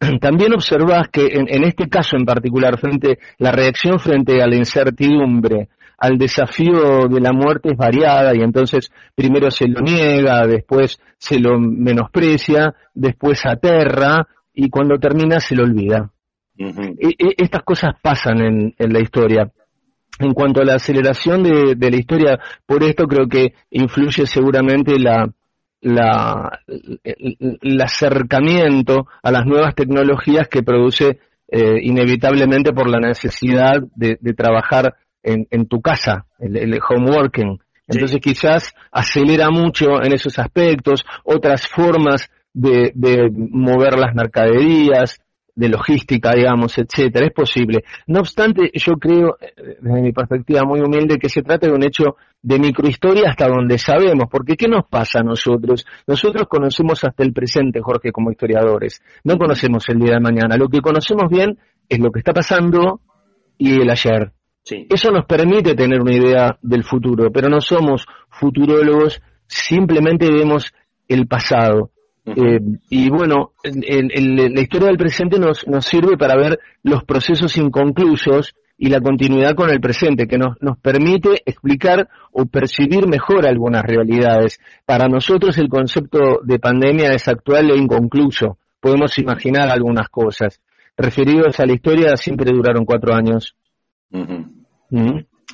también 0.20 0.52
observás 0.52 1.08
que 1.08 1.26
en, 1.26 1.64
este 1.64 1.88
caso 1.88 2.16
en 2.16 2.24
particular, 2.24 2.78
frente 2.78 3.18
la 3.38 3.52
reacción 3.52 3.98
frente 3.98 4.42
a 4.42 4.46
la 4.46 4.56
incertidumbre, 4.56 5.68
al 5.98 6.18
desafío 6.18 7.08
de 7.08 7.20
la 7.20 7.32
muerte 7.32 7.70
es 7.70 7.76
variada 7.76 8.36
y 8.36 8.40
entonces 8.40 8.90
primero 9.14 9.50
se 9.50 9.66
lo 9.66 9.80
niega, 9.80 10.46
después 10.46 11.00
se 11.16 11.40
lo 11.40 11.58
menosprecia, 11.58 12.74
después 12.94 13.46
aterra 13.46 14.26
y 14.52 14.68
cuando 14.68 14.98
termina 14.98 15.40
se 15.40 15.54
lo 15.54 15.64
olvida. 15.64 16.10
E, 16.58 16.68
e, 16.68 17.34
estas 17.38 17.62
cosas 17.62 17.94
pasan 18.00 18.40
en, 18.40 18.92
la 18.92 19.00
historia. 19.00 19.50
En 20.18 20.32
cuanto 20.32 20.62
a 20.62 20.64
la 20.64 20.74
aceleración 20.74 21.42
de, 21.42 21.90
la 21.90 21.96
historia, 21.96 22.38
por 22.64 22.82
esto 22.82 23.06
creo 23.06 23.26
que 23.28 23.54
influye 23.70 24.26
seguramente 24.26 24.98
la, 24.98 25.28
la, 25.86 26.60
el, 26.66 27.80
acercamiento 27.80 29.06
a 29.22 29.30
las 29.30 29.46
nuevas 29.46 29.74
tecnologías 29.74 30.48
que 30.48 30.64
produce 30.64 31.20
eh, 31.48 31.78
inevitablemente 31.80 32.72
por 32.72 32.88
la 32.90 32.98
necesidad 32.98 33.80
de, 33.94 34.16
trabajar 34.34 34.96
en, 35.22 35.46
en, 35.50 35.66
tu 35.66 35.80
casa, 35.80 36.26
el, 36.40 36.56
el 36.56 36.80
homeworking. 36.88 37.58
Entonces 37.86 38.20
quizás 38.20 38.74
acelera 38.90 39.48
mucho 39.50 40.02
en 40.02 40.12
esos 40.12 40.40
aspectos, 40.40 41.04
otras 41.22 41.68
formas 41.68 42.30
de, 42.52 42.90
de 42.94 43.30
mover 43.30 43.96
las 43.96 44.12
mercaderías, 44.12 45.20
de 45.56 45.68
logística, 45.70 46.32
digamos, 46.34 46.76
etcétera, 46.76 47.26
es 47.26 47.32
posible. 47.32 47.82
No 48.06 48.20
obstante, 48.20 48.70
yo 48.74 48.92
creo, 48.98 49.38
eh, 49.40 49.78
desde 49.80 50.02
mi 50.02 50.12
perspectiva 50.12 50.62
muy 50.64 50.80
humilde, 50.80 51.18
que 51.18 51.30
se 51.30 51.42
trata 51.42 51.66
de 51.66 51.72
un 51.72 51.82
hecho 51.82 52.16
de 52.42 52.58
microhistoria 52.58 53.30
hasta 53.30 53.48
donde 53.48 53.78
sabemos, 53.78 54.26
porque 54.30 54.54
¿qué 54.54 54.68
nos 54.68 54.84
pasa 54.86 55.20
a 55.20 55.22
nosotros? 55.22 55.86
Nosotros 56.06 56.46
conocemos 56.48 57.02
hasta 57.02 57.24
el 57.24 57.32
presente, 57.32 57.80
Jorge, 57.80 58.12
como 58.12 58.30
historiadores, 58.30 59.02
no 59.24 59.38
conocemos 59.38 59.88
el 59.88 59.98
día 59.98 60.14
de 60.14 60.20
mañana, 60.20 60.56
lo 60.58 60.68
que 60.68 60.80
conocemos 60.80 61.30
bien 61.30 61.58
es 61.88 61.98
lo 61.98 62.10
que 62.12 62.20
está 62.20 62.34
pasando 62.34 63.00
y 63.56 63.80
el 63.80 63.90
ayer. 63.90 64.32
Eso 64.90 65.10
nos 65.10 65.24
permite 65.24 65.74
tener 65.74 66.00
una 66.00 66.14
idea 66.14 66.58
del 66.60 66.84
futuro, 66.84 67.30
pero 67.32 67.48
no 67.48 67.60
somos 67.60 68.04
futurólogos, 68.28 69.22
simplemente 69.46 70.30
vemos 70.30 70.74
el 71.08 71.26
pasado. 71.26 71.92
Eh, 72.26 72.58
y 72.90 73.08
bueno, 73.08 73.52
la 73.62 74.60
historia 74.60 74.88
del 74.88 74.96
presente 74.96 75.38
nos, 75.38 75.66
nos 75.68 75.86
sirve 75.86 76.16
para 76.16 76.36
ver 76.36 76.58
los 76.82 77.04
procesos 77.04 77.56
inconclusos 77.56 78.54
y 78.78 78.88
la 78.88 79.00
continuidad 79.00 79.54
con 79.54 79.70
el 79.70 79.80
presente, 79.80 80.26
que 80.26 80.36
nos, 80.36 80.60
nos 80.60 80.76
permite 80.78 81.42
explicar 81.46 82.08
o 82.32 82.46
percibir 82.46 83.06
mejor 83.06 83.46
algunas 83.46 83.82
realidades. 83.84 84.60
Para 84.84 85.08
nosotros 85.08 85.56
el 85.58 85.68
concepto 85.68 86.40
de 86.42 86.58
pandemia 86.58 87.12
es 87.12 87.28
actual 87.28 87.70
e 87.70 87.76
inconcluso. 87.76 88.58
Podemos 88.80 89.16
imaginar 89.18 89.70
algunas 89.70 90.08
cosas. 90.08 90.60
Referidos 90.96 91.60
a 91.60 91.66
la 91.66 91.74
historia, 91.74 92.16
siempre 92.16 92.50
duraron 92.52 92.84
cuatro 92.84 93.14
años. 93.14 93.54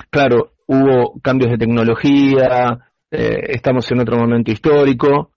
Claro, 0.09 0.53
hubo 0.67 1.19
cambios 1.21 1.51
de 1.51 1.57
tecnología, 1.57 2.79
eh, 3.11 3.37
estamos 3.49 3.89
en 3.91 3.99
otro 3.99 4.17
momento 4.17 4.51
histórico, 4.51 5.32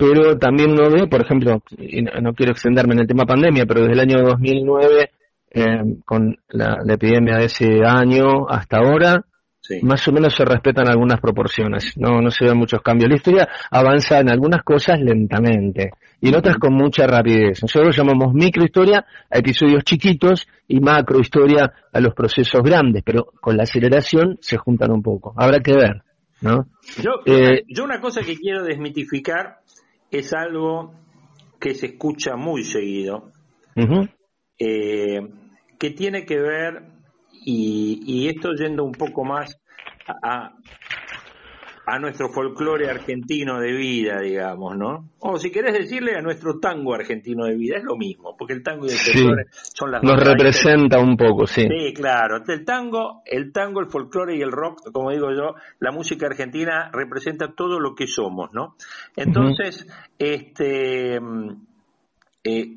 pero 0.00 0.38
también 0.38 0.70
uno 0.70 0.90
ve, 0.90 1.06
por 1.06 1.20
ejemplo, 1.20 1.62
y 1.76 2.00
no, 2.00 2.32
quiero 2.32 2.52
extenderme 2.52 2.94
en 2.94 3.00
el 3.00 3.06
tema 3.06 3.26
pandemia, 3.26 3.66
pero 3.66 3.80
desde 3.80 3.92
el 3.92 4.00
año 4.00 4.22
2009, 4.24 5.10
eh, 5.50 5.62
con 6.06 6.38
la, 6.48 6.78
epidemia 6.88 7.36
de 7.36 7.44
ese 7.44 7.84
año 7.84 8.48
hasta 8.48 8.78
ahora, 8.78 9.22
más 9.82 10.08
o 10.08 10.12
menos 10.12 10.34
se 10.34 10.46
respetan 10.46 10.88
algunas 10.88 11.20
proporciones, 11.20 11.98
no, 11.98 12.22
no 12.22 12.30
se 12.30 12.46
ven 12.46 12.56
muchos 12.56 12.80
cambios. 12.80 13.10
La 13.10 13.16
historia 13.16 13.48
avanza 13.70 14.20
en 14.20 14.30
algunas 14.30 14.62
cosas 14.62 14.98
lentamente 14.98 15.90
y 16.18 16.30
en 16.30 16.34
otras 16.34 16.56
con 16.56 16.72
mucha 16.72 17.06
rapidez. 17.06 17.62
Nosotros 17.62 17.94
llamamos 17.94 18.32
microhistoria 18.32 19.04
a 19.30 19.38
episodios 19.38 19.84
chiquitos 19.84 20.48
y 20.66 20.80
macrohistoria 20.80 21.74
a 21.92 22.00
los 22.00 22.14
procesos 22.14 22.62
grandes, 22.62 23.02
pero 23.04 23.26
con 23.38 23.54
la 23.54 23.64
aceleración 23.64 24.38
se 24.40 24.56
juntan 24.56 24.92
un 24.92 25.02
poco. 25.02 25.34
Habrá 25.36 25.60
que 25.60 25.74
ver. 25.74 26.02
¿no? 26.40 26.68
Yo, 27.02 27.10
eh, 27.26 27.64
yo 27.68 27.84
una 27.84 28.00
cosa 28.00 28.22
que 28.22 28.38
quiero 28.38 28.64
desmitificar 28.64 29.60
es 30.10 30.32
algo 30.32 30.94
que 31.60 31.74
se 31.74 31.86
escucha 31.86 32.36
muy 32.36 32.64
seguido, 32.64 33.32
eh, 34.58 35.20
que 35.78 35.90
tiene 35.90 36.24
que 36.24 36.38
ver, 36.38 36.82
y, 37.44 38.00
y, 38.06 38.28
esto 38.28 38.52
yendo 38.52 38.84
un 38.84 38.92
poco 38.92 39.24
más 39.24 39.56
a, 40.06 40.54
a 41.90 41.98
nuestro 41.98 42.28
folclore 42.28 42.88
argentino 42.88 43.58
de 43.58 43.72
vida, 43.72 44.20
digamos, 44.20 44.76
¿no? 44.76 45.10
O 45.18 45.38
si 45.38 45.50
querés 45.50 45.72
decirle 45.72 46.16
a 46.16 46.22
nuestro 46.22 46.60
tango 46.60 46.94
argentino 46.94 47.46
de 47.46 47.56
vida, 47.56 47.78
es 47.78 47.82
lo 47.82 47.96
mismo, 47.96 48.36
porque 48.36 48.52
el 48.52 48.62
tango 48.62 48.86
y 48.86 48.90
el 48.90 48.96
folclore 48.96 49.46
son 49.50 49.90
las 49.90 50.02
Nos 50.02 50.22
representa 50.22 51.00
un 51.00 51.16
poco, 51.16 51.48
sí. 51.48 51.62
Sí, 51.62 51.92
claro. 51.92 52.42
El 52.46 52.64
tango, 52.64 53.22
el 53.26 53.52
tango, 53.52 53.80
el 53.80 53.86
folclore 53.86 54.36
y 54.36 54.40
el 54.40 54.52
rock, 54.52 54.92
como 54.92 55.10
digo 55.10 55.32
yo, 55.32 55.54
la 55.80 55.90
música 55.90 56.26
argentina 56.26 56.90
representa 56.92 57.54
todo 57.54 57.80
lo 57.80 57.94
que 57.96 58.06
somos, 58.06 58.52
¿no? 58.52 58.76
Entonces, 59.16 59.86
este 60.16 61.18
eh, 62.44 62.76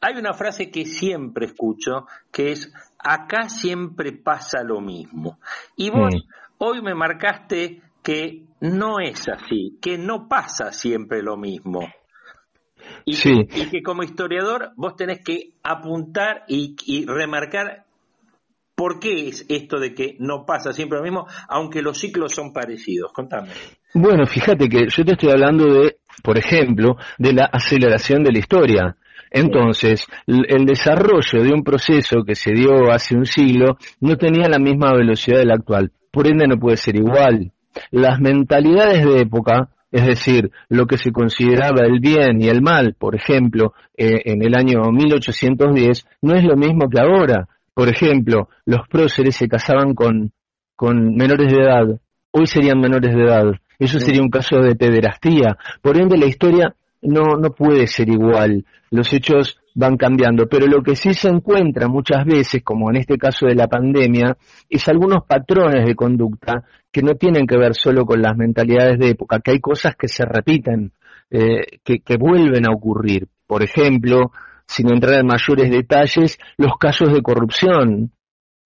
hay 0.00 0.14
una 0.16 0.34
frase 0.34 0.70
que 0.70 0.84
siempre 0.84 1.46
escucho, 1.46 2.06
que 2.30 2.52
es 2.52 2.72
acá 2.98 3.48
siempre 3.48 4.12
pasa 4.12 4.62
lo 4.62 4.80
mismo. 4.80 5.40
Y 5.74 5.90
vos 5.90 6.14
mm. 6.14 6.28
hoy 6.58 6.80
me 6.80 6.94
marcaste 6.94 7.82
que 8.06 8.44
no 8.60 9.00
es 9.00 9.28
así, 9.28 9.78
que 9.82 9.98
no 9.98 10.28
pasa 10.28 10.70
siempre 10.70 11.24
lo 11.24 11.36
mismo. 11.36 11.80
Y, 13.04 13.16
que, 13.16 13.82
como 13.82 14.04
historiador 14.04 14.70
vos 14.76 14.94
tenés 14.94 15.24
que 15.24 15.54
apuntar 15.64 16.44
y, 16.46 17.04
remarcar 17.04 17.84
por 18.76 19.00
qué 19.00 19.26
es 19.26 19.44
esto 19.48 19.80
de 19.80 19.92
que 19.92 20.14
no 20.20 20.46
pasa 20.46 20.72
siempre 20.72 20.98
lo 20.98 21.02
mismo, 21.04 21.26
aunque 21.48 21.82
los 21.82 21.98
ciclos 21.98 22.32
son 22.32 22.52
parecidos. 22.52 23.12
Contame. 23.12 23.48
Bueno, 23.92 24.24
fíjate 24.24 24.68
que 24.68 24.86
yo 24.88 25.04
te 25.04 25.12
estoy 25.12 25.30
hablando 25.32 25.64
de, 25.64 25.96
por 26.22 26.38
ejemplo, 26.38 26.96
de 27.18 27.32
la 27.32 27.46
aceleración 27.46 28.22
de 28.22 28.30
la 28.30 28.38
historia. 28.38 28.96
Entonces, 29.32 30.06
el 30.28 30.64
desarrollo 30.64 31.42
de 31.42 31.52
un 31.52 31.64
proceso 31.64 32.22
que 32.24 32.36
se 32.36 32.52
dio 32.52 32.88
hace 32.92 33.16
un 33.16 33.26
siglo 33.26 33.78
no 34.00 34.16
tenía 34.16 34.48
la 34.48 34.60
misma 34.60 34.92
velocidad 34.92 35.38
del 35.38 35.50
actual. 35.50 35.90
por 36.12 36.28
ende 36.28 36.46
no 36.46 36.56
puede 36.56 36.76
ser 36.76 36.94
igual. 36.94 37.52
Las 37.90 38.20
mentalidades 38.20 39.04
de 39.04 39.20
época, 39.20 39.68
es 39.90 40.06
decir, 40.06 40.50
lo 40.68 40.86
que 40.86 40.98
se 40.98 41.12
consideraba 41.12 41.86
el 41.86 42.00
bien 42.00 42.40
y 42.40 42.48
el 42.48 42.62
mal, 42.62 42.94
por 42.98 43.14
ejemplo, 43.14 43.74
eh, 43.96 44.22
en 44.24 44.42
el 44.42 44.54
año 44.54 44.82
1810, 44.90 46.06
no 46.22 46.34
es 46.34 46.44
lo 46.44 46.56
mismo 46.56 46.88
que 46.88 47.00
ahora. 47.00 47.48
Por 47.74 47.88
ejemplo, 47.88 48.48
los 48.64 48.88
próceres 48.88 49.36
se 49.36 49.48
casaban 49.48 49.94
con, 49.94 50.32
con 50.74 51.14
menores 51.14 51.52
de 51.52 51.62
edad, 51.62 52.00
hoy 52.30 52.46
serían 52.46 52.80
menores 52.80 53.14
de 53.14 53.22
edad. 53.22 53.52
Eso 53.78 54.00
sería 54.00 54.22
un 54.22 54.30
caso 54.30 54.56
de 54.58 54.74
pederastía. 54.74 55.58
Por 55.82 55.98
ende, 55.98 56.16
la 56.16 56.26
historia 56.26 56.74
no, 57.02 57.36
no 57.36 57.50
puede 57.50 57.86
ser 57.86 58.08
igual. 58.08 58.64
Los 58.90 59.12
hechos 59.12 59.58
van 59.76 59.98
cambiando, 59.98 60.48
pero 60.48 60.66
lo 60.66 60.82
que 60.82 60.96
sí 60.96 61.12
se 61.12 61.28
encuentra 61.28 61.86
muchas 61.86 62.24
veces, 62.24 62.62
como 62.64 62.90
en 62.90 62.96
este 62.96 63.18
caso 63.18 63.46
de 63.46 63.54
la 63.54 63.68
pandemia, 63.68 64.36
es 64.70 64.88
algunos 64.88 65.24
patrones 65.26 65.84
de 65.86 65.94
conducta 65.94 66.64
que 66.90 67.02
no 67.02 67.14
tienen 67.14 67.46
que 67.46 67.58
ver 67.58 67.74
solo 67.74 68.06
con 68.06 68.22
las 68.22 68.36
mentalidades 68.36 68.98
de 68.98 69.10
época, 69.10 69.40
que 69.40 69.50
hay 69.50 69.60
cosas 69.60 69.94
que 69.94 70.08
se 70.08 70.24
repiten, 70.24 70.92
eh, 71.30 71.78
que, 71.84 72.00
que 72.00 72.16
vuelven 72.16 72.66
a 72.66 72.72
ocurrir. 72.72 73.28
Por 73.46 73.62
ejemplo, 73.62 74.32
sin 74.66 74.90
entrar 74.90 75.20
en 75.20 75.26
mayores 75.26 75.70
detalles, 75.70 76.38
los 76.56 76.78
casos 76.78 77.12
de 77.12 77.20
corrupción. 77.20 78.12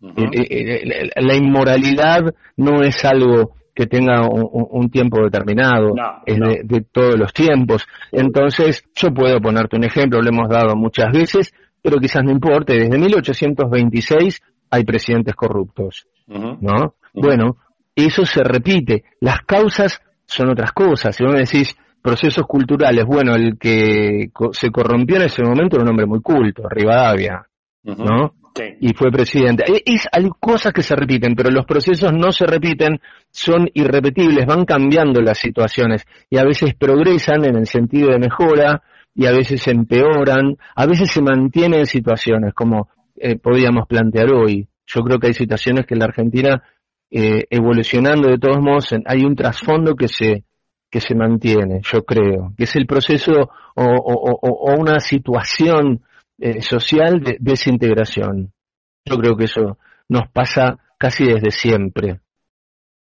Eh, 0.01 0.31
eh, 0.33 1.11
la 1.17 1.35
inmoralidad 1.35 2.23
no 2.57 2.83
es 2.83 3.05
algo 3.05 3.57
que 3.81 3.87
tenga 3.87 4.29
un, 4.29 4.91
tiempo 4.91 5.23
determinado, 5.23 5.95
es 6.27 6.39
De, 6.39 6.83
todos 6.93 7.19
los 7.19 7.33
tiempos. 7.33 7.87
Entonces, 8.13 8.85
yo 8.95 9.09
puedo 9.09 9.41
ponerte 9.41 9.77
un 9.77 9.85
ejemplo, 9.85 10.21
lo 10.21 10.29
hemos 10.29 10.51
dado 10.51 10.77
muchas 10.77 11.11
veces, 11.11 11.55
pero 11.81 11.97
quizás 11.99 12.23
no 12.23 12.31
importe, 12.31 12.75
desde 12.75 12.99
1826 12.99 14.43
hay 14.71 14.85
presidentes 14.85 15.35
corruptos, 15.35 16.07
¿no? 16.27 16.97
Bueno, 17.15 17.57
eso 17.97 18.27
se 18.27 18.45
repite, 18.45 19.05
las 19.21 19.41
causas 19.47 20.03
son 20.27 20.51
otras 20.51 20.73
cosas, 20.73 21.17
si 21.17 21.25
vos 21.25 21.33
me 21.33 21.41
decís 21.41 21.75
procesos 22.03 22.47
culturales, 22.47 23.07
bueno, 23.07 23.35
el 23.35 23.57
que 23.59 24.31
se 24.53 24.71
corrompió 24.71 25.17
en 25.17 25.23
ese 25.23 25.43
momento 25.43 25.77
era 25.77 25.85
un 25.85 25.91
hombre 25.91 26.05
muy 26.05 26.21
culto, 26.21 26.69
Rivadavia, 26.69 27.47
¿no? 27.85 28.35
Y 28.81 28.95
fue 28.95 29.11
presidente. 29.11 29.65
E, 29.67 29.83
es, 29.85 30.09
hay 30.11 30.29
cosas 30.39 30.73
que 30.73 30.83
se 30.83 30.97
repiten, 30.97 31.35
pero 31.35 31.51
los 31.51 31.67
procesos 31.67 32.13
no 32.13 32.33
se 32.33 32.47
repiten, 32.47 33.01
son 33.31 33.69
irrepetibles, 33.75 34.47
van 34.47 34.65
cambiando 34.65 35.21
las 35.21 35.39
situaciones 35.39 36.07
y 36.29 36.39
a 36.39 36.45
veces 36.45 36.75
progresan 36.75 37.45
en 37.45 37.57
el 37.57 37.67
sentido 37.67 38.11
de 38.11 38.19
mejora 38.19 38.83
y 39.15 39.27
a 39.27 39.33
veces 39.33 39.67
empeoran, 39.69 40.57
a 40.75 40.87
veces 40.87 41.11
se 41.11 41.23
mantienen 41.23 41.87
situaciones 41.87 42.55
como 42.55 42.89
eh, 43.17 43.37
podríamos 43.37 43.87
plantear 43.87 44.33
hoy. 44.33 44.69
Yo 44.87 45.03
creo 45.03 45.19
que 45.19 45.29
hay 45.29 45.35
situaciones 45.35 45.87
que 45.87 45.95
en 45.95 46.01
la 46.01 46.07
Argentina, 46.07 46.63
eh, 47.11 47.45
evolucionando 47.51 48.29
de 48.29 48.39
todos 48.39 48.59
modos, 48.61 48.93
hay 49.07 49.25
un 49.25 49.37
trasfondo 49.37 49.95
que 49.95 50.09
se, 50.09 50.45
que 50.91 51.01
se 51.01 51.15
mantiene, 51.15 51.81
yo 51.83 52.05
creo, 52.05 52.53
que 52.57 52.65
es 52.65 52.75
el 52.77 52.87
proceso 52.87 53.51
o, 53.75 53.85
o 53.85 54.75
una 54.77 54.99
situación 54.99 56.03
eh, 56.41 56.63
social 56.63 57.21
de 57.21 57.37
desintegración. 57.39 58.53
Yo 59.05 59.17
creo 59.17 59.37
que 59.37 59.45
eso 59.45 59.79
nos 60.09 60.29
pasa 60.33 60.79
casi 60.99 61.25
desde 61.25 61.51
siempre, 61.51 62.21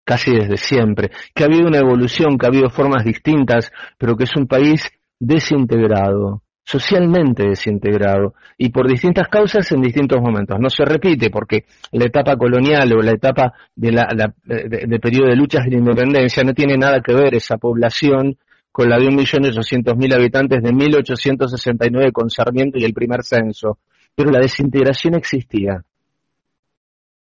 casi 0.06 0.32
desde 0.32 0.58
siempre, 0.58 1.12
que 1.34 1.44
ha 1.44 1.48
habido 1.48 1.68
una 1.68 1.80
evolución, 1.80 2.38
que 2.38 2.46
ha 2.46 2.50
habido 2.50 2.70
formas 2.70 3.04
distintas, 3.04 3.72
pero 3.98 4.16
que 4.16 4.24
es 4.24 4.36
un 4.38 4.48
país 4.48 4.90
desintegrado, 5.20 6.44
socialmente 6.64 7.48
desintegrado, 7.48 8.36
y 8.58 8.70
por 8.70 8.88
distintas 8.88 9.28
causas 9.28 9.72
en 9.72 9.82
distintos 9.82 10.20
momentos. 10.22 10.58
No 10.60 10.70
se 10.70 10.86
repite 10.86 11.30
porque 11.30 11.66
la 11.92 12.06
etapa 12.06 12.36
colonial 12.38 12.92
o 12.94 13.02
la 13.02 13.12
etapa 13.12 13.54
de, 13.76 15.00
periodo 15.02 15.28
de 15.28 15.36
luchas 15.36 15.66
de 15.66 15.72
la 15.72 15.78
independencia 15.78 16.44
no 16.44 16.54
tiene 16.54 16.78
nada 16.78 17.02
que 17.02 17.14
ver 17.14 17.36
esa 17.36 17.58
población 17.58 18.38
con 18.76 18.90
la 18.90 18.98
de 18.98 19.06
1.800.000 19.06 20.16
habitantes 20.16 20.62
de 20.62 20.74
1869 20.74 22.12
con 22.12 22.30
Sarmiento 22.30 22.78
y 22.78 22.84
el 22.84 22.94
primer 22.94 23.24
censo. 23.24 23.78
Pero 24.14 24.32
la 24.32 24.40
desintegración 24.40 25.16
existía. 25.16 25.82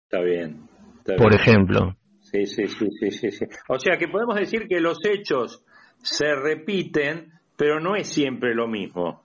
Está 0.05 0.23
bien. 0.23 0.67
Por 1.15 1.31
ejemplo. 1.35 1.95
Sí, 2.21 2.47
sí, 2.47 2.65
sí, 2.65 3.11
sí, 3.11 3.29
sí, 3.29 3.45
O 3.69 3.77
sea 3.77 3.99
que 3.99 4.07
podemos 4.07 4.35
decir 4.35 4.67
que 4.67 4.79
los 4.79 4.97
hechos 5.05 5.63
se 6.01 6.33
repiten, 6.33 7.33
pero 7.55 7.79
no 7.79 7.95
es 7.95 8.07
siempre 8.07 8.55
lo 8.55 8.67
mismo. 8.67 9.21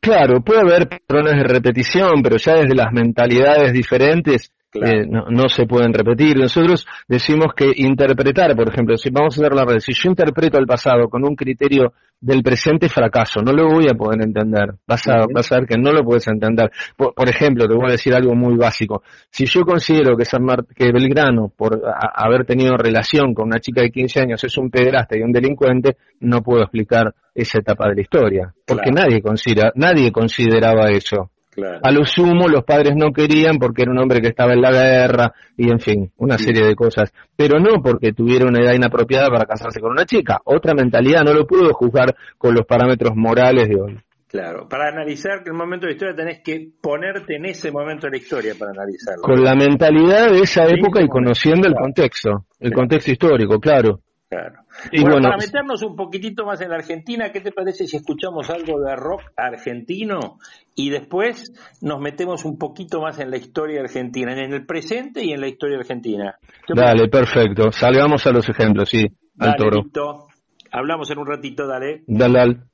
Claro, 0.00 0.42
puede 0.42 0.60
haber 0.60 0.90
patrones 0.90 1.38
de 1.38 1.44
repetición, 1.44 2.22
pero 2.22 2.36
ya 2.36 2.56
desde 2.56 2.74
las 2.74 2.92
mentalidades 2.92 3.72
diferentes 3.72 4.52
eh, 4.74 5.06
no, 5.06 5.48
se 5.48 5.66
pueden 5.66 5.92
repetir. 5.92 6.36
Nosotros 6.36 6.86
decimos 7.06 7.54
que 7.54 7.70
interpretar, 7.76 8.54
por 8.56 8.68
ejemplo, 8.68 8.96
si 8.96 9.10
vamos 9.10 9.38
a 9.38 9.40
hacer 9.40 9.54
la 9.54 9.64
red, 9.64 9.78
si 9.78 9.92
yo 9.92 10.10
interpreto 10.10 10.58
el 10.58 10.66
pasado 10.66 11.08
con 11.08 11.24
un 11.24 11.36
criterio 11.36 11.92
del 12.20 12.42
presente, 12.42 12.88
fracaso, 12.88 13.42
no 13.42 13.52
lo 13.52 13.68
voy 13.68 13.86
a 13.90 13.94
poder 13.94 14.22
entender. 14.22 14.74
Vas 14.86 15.06
a, 15.08 15.26
vas 15.32 15.52
a 15.52 15.56
ver 15.56 15.68
que 15.68 15.76
no 15.76 15.92
lo 15.92 16.02
puedes 16.02 16.26
entender. 16.26 16.70
Por, 16.96 17.28
ejemplo, 17.28 17.68
te 17.68 17.74
voy 17.74 17.86
a 17.88 17.92
decir 17.92 18.14
algo 18.14 18.34
muy 18.34 18.56
básico. 18.56 19.02
Si 19.30 19.44
yo 19.46 19.62
considero 19.62 20.16
que, 20.16 20.24
San 20.24 20.46
que 20.74 20.90
Belgrano, 20.90 21.52
por 21.54 21.82
haber 22.14 22.44
tenido 22.44 22.76
relación 22.76 23.34
con 23.34 23.48
una 23.48 23.60
chica 23.60 23.82
de 23.82 23.90
15 23.90 24.20
años, 24.20 24.44
es 24.44 24.56
un 24.56 24.70
pederasta 24.70 25.16
y 25.16 25.22
un 25.22 25.32
delincuente, 25.32 25.96
no 26.20 26.40
puedo 26.42 26.62
explicar 26.62 27.14
esa 27.34 27.58
etapa 27.58 27.88
de 27.88 27.96
la 27.96 28.00
historia. 28.00 28.54
Porque 28.66 28.90
nadie, 28.90 29.20
considera, 29.20 29.72
nadie 29.74 30.10
consideraba 30.10 30.88
eso. 30.90 31.30
A 31.82 31.90
lo 31.90 32.04
sumo 32.04 32.48
los 32.48 32.64
padres 32.64 32.94
no 32.96 33.12
querían 33.12 33.58
porque 33.58 33.82
era 33.82 33.92
un 33.92 33.98
hombre 33.98 34.20
que 34.20 34.28
estaba 34.28 34.52
en 34.52 34.60
la 34.60 34.70
guerra 34.70 35.32
y 35.56 35.70
en 35.70 35.78
fin, 35.78 36.12
una 36.16 36.38
serie 36.38 36.66
de 36.66 36.74
cosas. 36.74 37.12
Pero 37.36 37.58
no 37.58 37.82
porque 37.82 38.12
tuviera 38.12 38.46
una 38.46 38.60
edad 38.62 38.74
inapropiada 38.74 39.28
para 39.28 39.46
casarse 39.46 39.80
con 39.80 39.92
una 39.92 40.04
chica. 40.04 40.40
Otra 40.44 40.74
mentalidad, 40.74 41.22
no 41.22 41.32
lo 41.32 41.46
puedo 41.46 41.72
juzgar 41.72 42.14
con 42.38 42.54
los 42.54 42.66
parámetros 42.66 43.12
morales 43.14 43.68
de 43.68 43.80
hoy. 43.80 43.98
Claro, 44.28 44.68
para 44.68 44.88
analizar 44.88 45.44
que 45.44 45.50
el 45.50 45.56
momento 45.56 45.86
de 45.86 45.92
la 45.92 45.94
historia 45.94 46.16
tenés 46.16 46.42
que 46.42 46.68
ponerte 46.80 47.36
en 47.36 47.46
ese 47.46 47.70
momento 47.70 48.08
de 48.08 48.10
la 48.10 48.16
historia 48.16 48.54
para 48.58 48.72
analizarlo. 48.72 49.22
Con 49.22 49.44
la 49.44 49.54
mentalidad 49.54 50.28
de 50.28 50.40
esa 50.40 50.64
época 50.64 51.00
y 51.00 51.06
conociendo 51.06 51.68
el 51.68 51.74
contexto, 51.74 52.46
el 52.58 52.72
contexto 52.72 53.12
histórico, 53.12 53.60
claro. 53.60 54.00
Y 54.92 55.02
bueno, 55.02 55.28
para 55.28 55.36
meternos 55.36 55.82
un 55.82 55.96
poquitito 55.96 56.44
más 56.44 56.60
en 56.60 56.70
la 56.70 56.76
Argentina, 56.76 57.30
¿qué 57.32 57.40
te 57.40 57.52
parece 57.52 57.86
si 57.86 57.96
escuchamos 57.96 58.50
algo 58.50 58.80
de 58.80 58.96
rock 58.96 59.22
argentino 59.36 60.38
y 60.74 60.90
después 60.90 61.52
nos 61.80 62.00
metemos 62.00 62.44
un 62.44 62.58
poquito 62.58 63.00
más 63.00 63.18
en 63.18 63.30
la 63.30 63.36
historia 63.36 63.80
argentina, 63.80 64.32
en 64.32 64.52
el 64.52 64.66
presente 64.66 65.24
y 65.24 65.32
en 65.32 65.40
la 65.40 65.48
historia 65.48 65.78
argentina? 65.78 66.38
Dale, 66.68 67.08
perfecto. 67.08 67.70
Salgamos 67.70 68.26
a 68.26 68.30
los 68.30 68.48
ejemplos, 68.48 68.88
sí, 68.88 69.06
al 69.38 69.54
toro. 69.56 69.84
Hablamos 70.70 71.10
en 71.10 71.18
un 71.18 71.26
ratito, 71.26 71.66
dale. 71.66 72.02
Dale, 72.06 72.38
dale. 72.38 72.73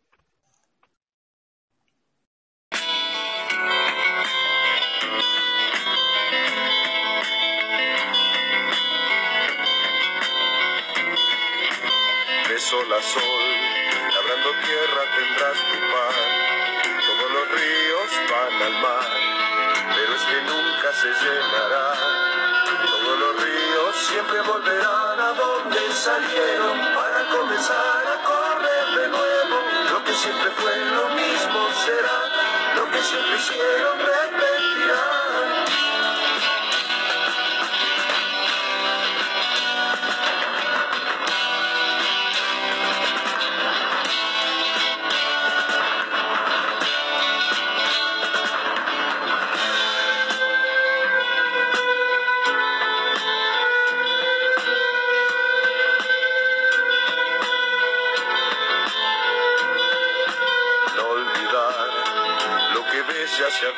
Todos 22.87 23.19
los 23.19 23.43
ríos 23.43 23.97
siempre 23.97 24.41
volverán 24.43 25.19
a 25.19 25.33
donde 25.33 25.93
salieron 25.93 26.79
para 26.95 27.29
comenzar 27.37 28.07
a 28.07 28.23
correr 28.23 28.87
de 29.01 29.09
nuevo. 29.09 29.57
Lo 29.91 30.05
que 30.05 30.15
siempre 30.15 30.51
fue 30.53 30.77
lo 30.77 31.09
mismo 31.17 31.69
será, 31.85 32.77
lo 32.77 32.91
que 32.93 33.03
siempre 33.03 33.37
hicieron 33.39 33.99
repetirán. 33.99 34.60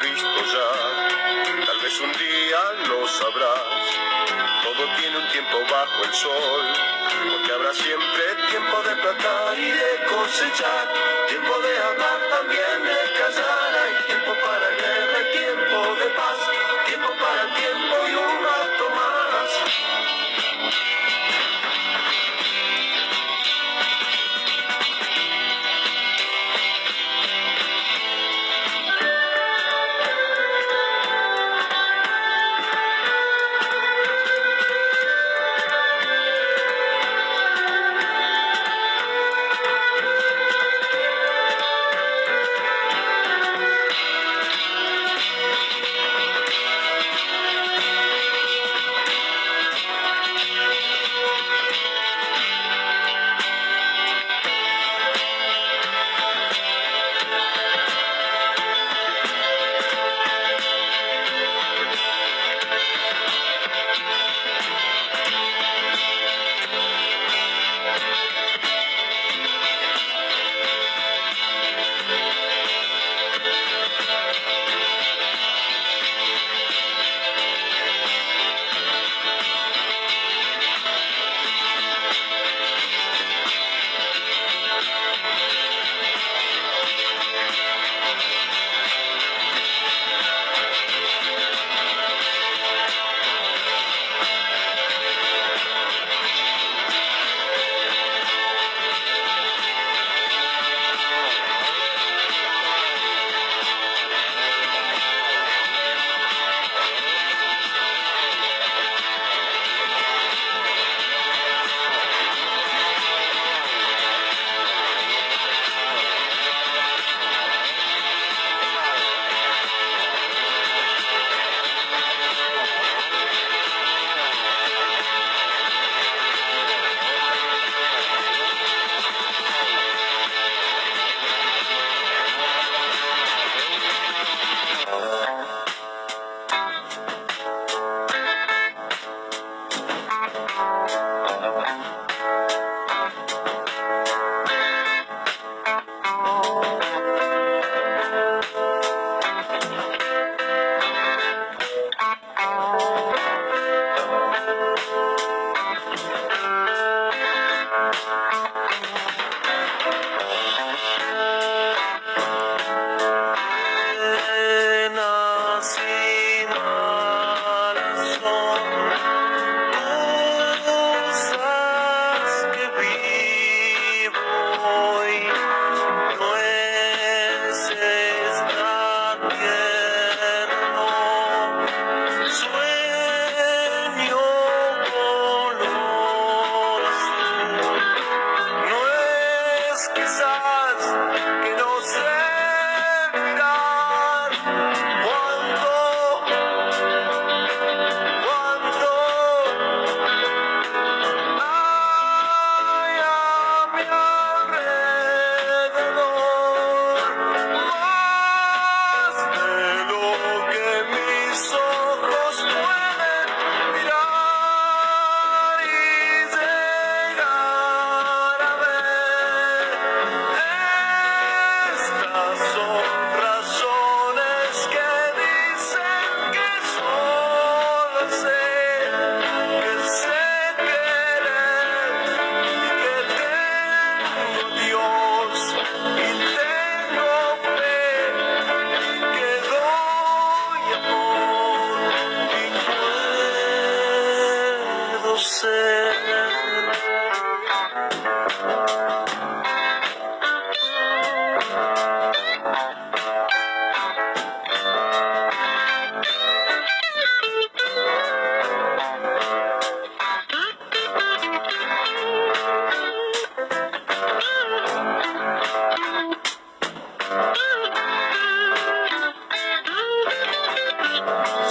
Visto 0.02 0.44
ya, 0.54 1.64
tal 1.64 1.78
vez 1.80 2.00
un 2.00 2.12
día 2.12 2.60
lo 2.88 3.06
sabrás. 3.06 3.84
Todo 4.64 4.82
tiene 4.98 5.16
un 5.16 5.28
tiempo 5.28 5.58
bajo 5.70 6.04
el 6.04 6.12
sol, 6.12 6.62
porque 7.30 7.52
habrá 7.52 7.72
siempre 7.72 8.22
tiempo 8.50 8.82
de 8.82 8.96
plantar 8.96 9.58
y 9.58 9.70
de 9.70 9.90
cosechar, 10.08 10.88
tiempo 11.28 11.58
de 11.60 11.78
hablar, 11.78 12.20
también 12.30 12.82
de 12.82 13.12
callar, 13.18 13.81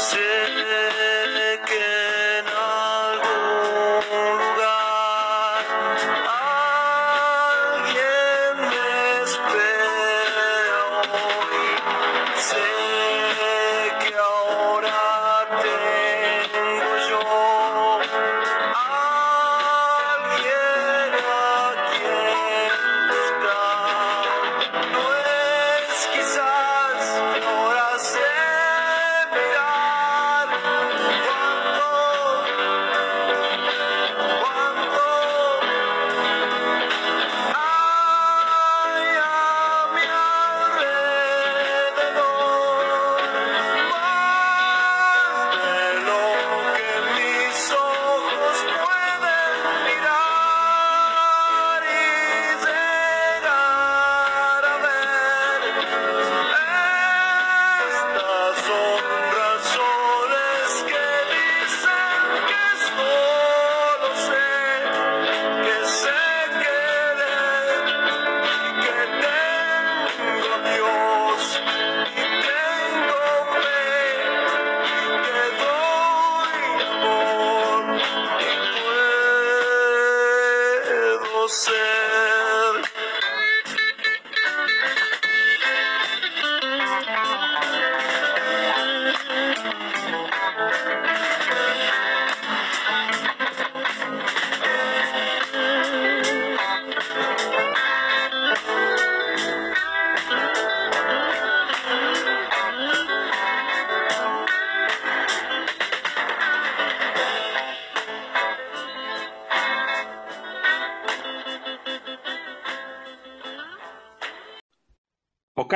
Sweet. 0.01 0.30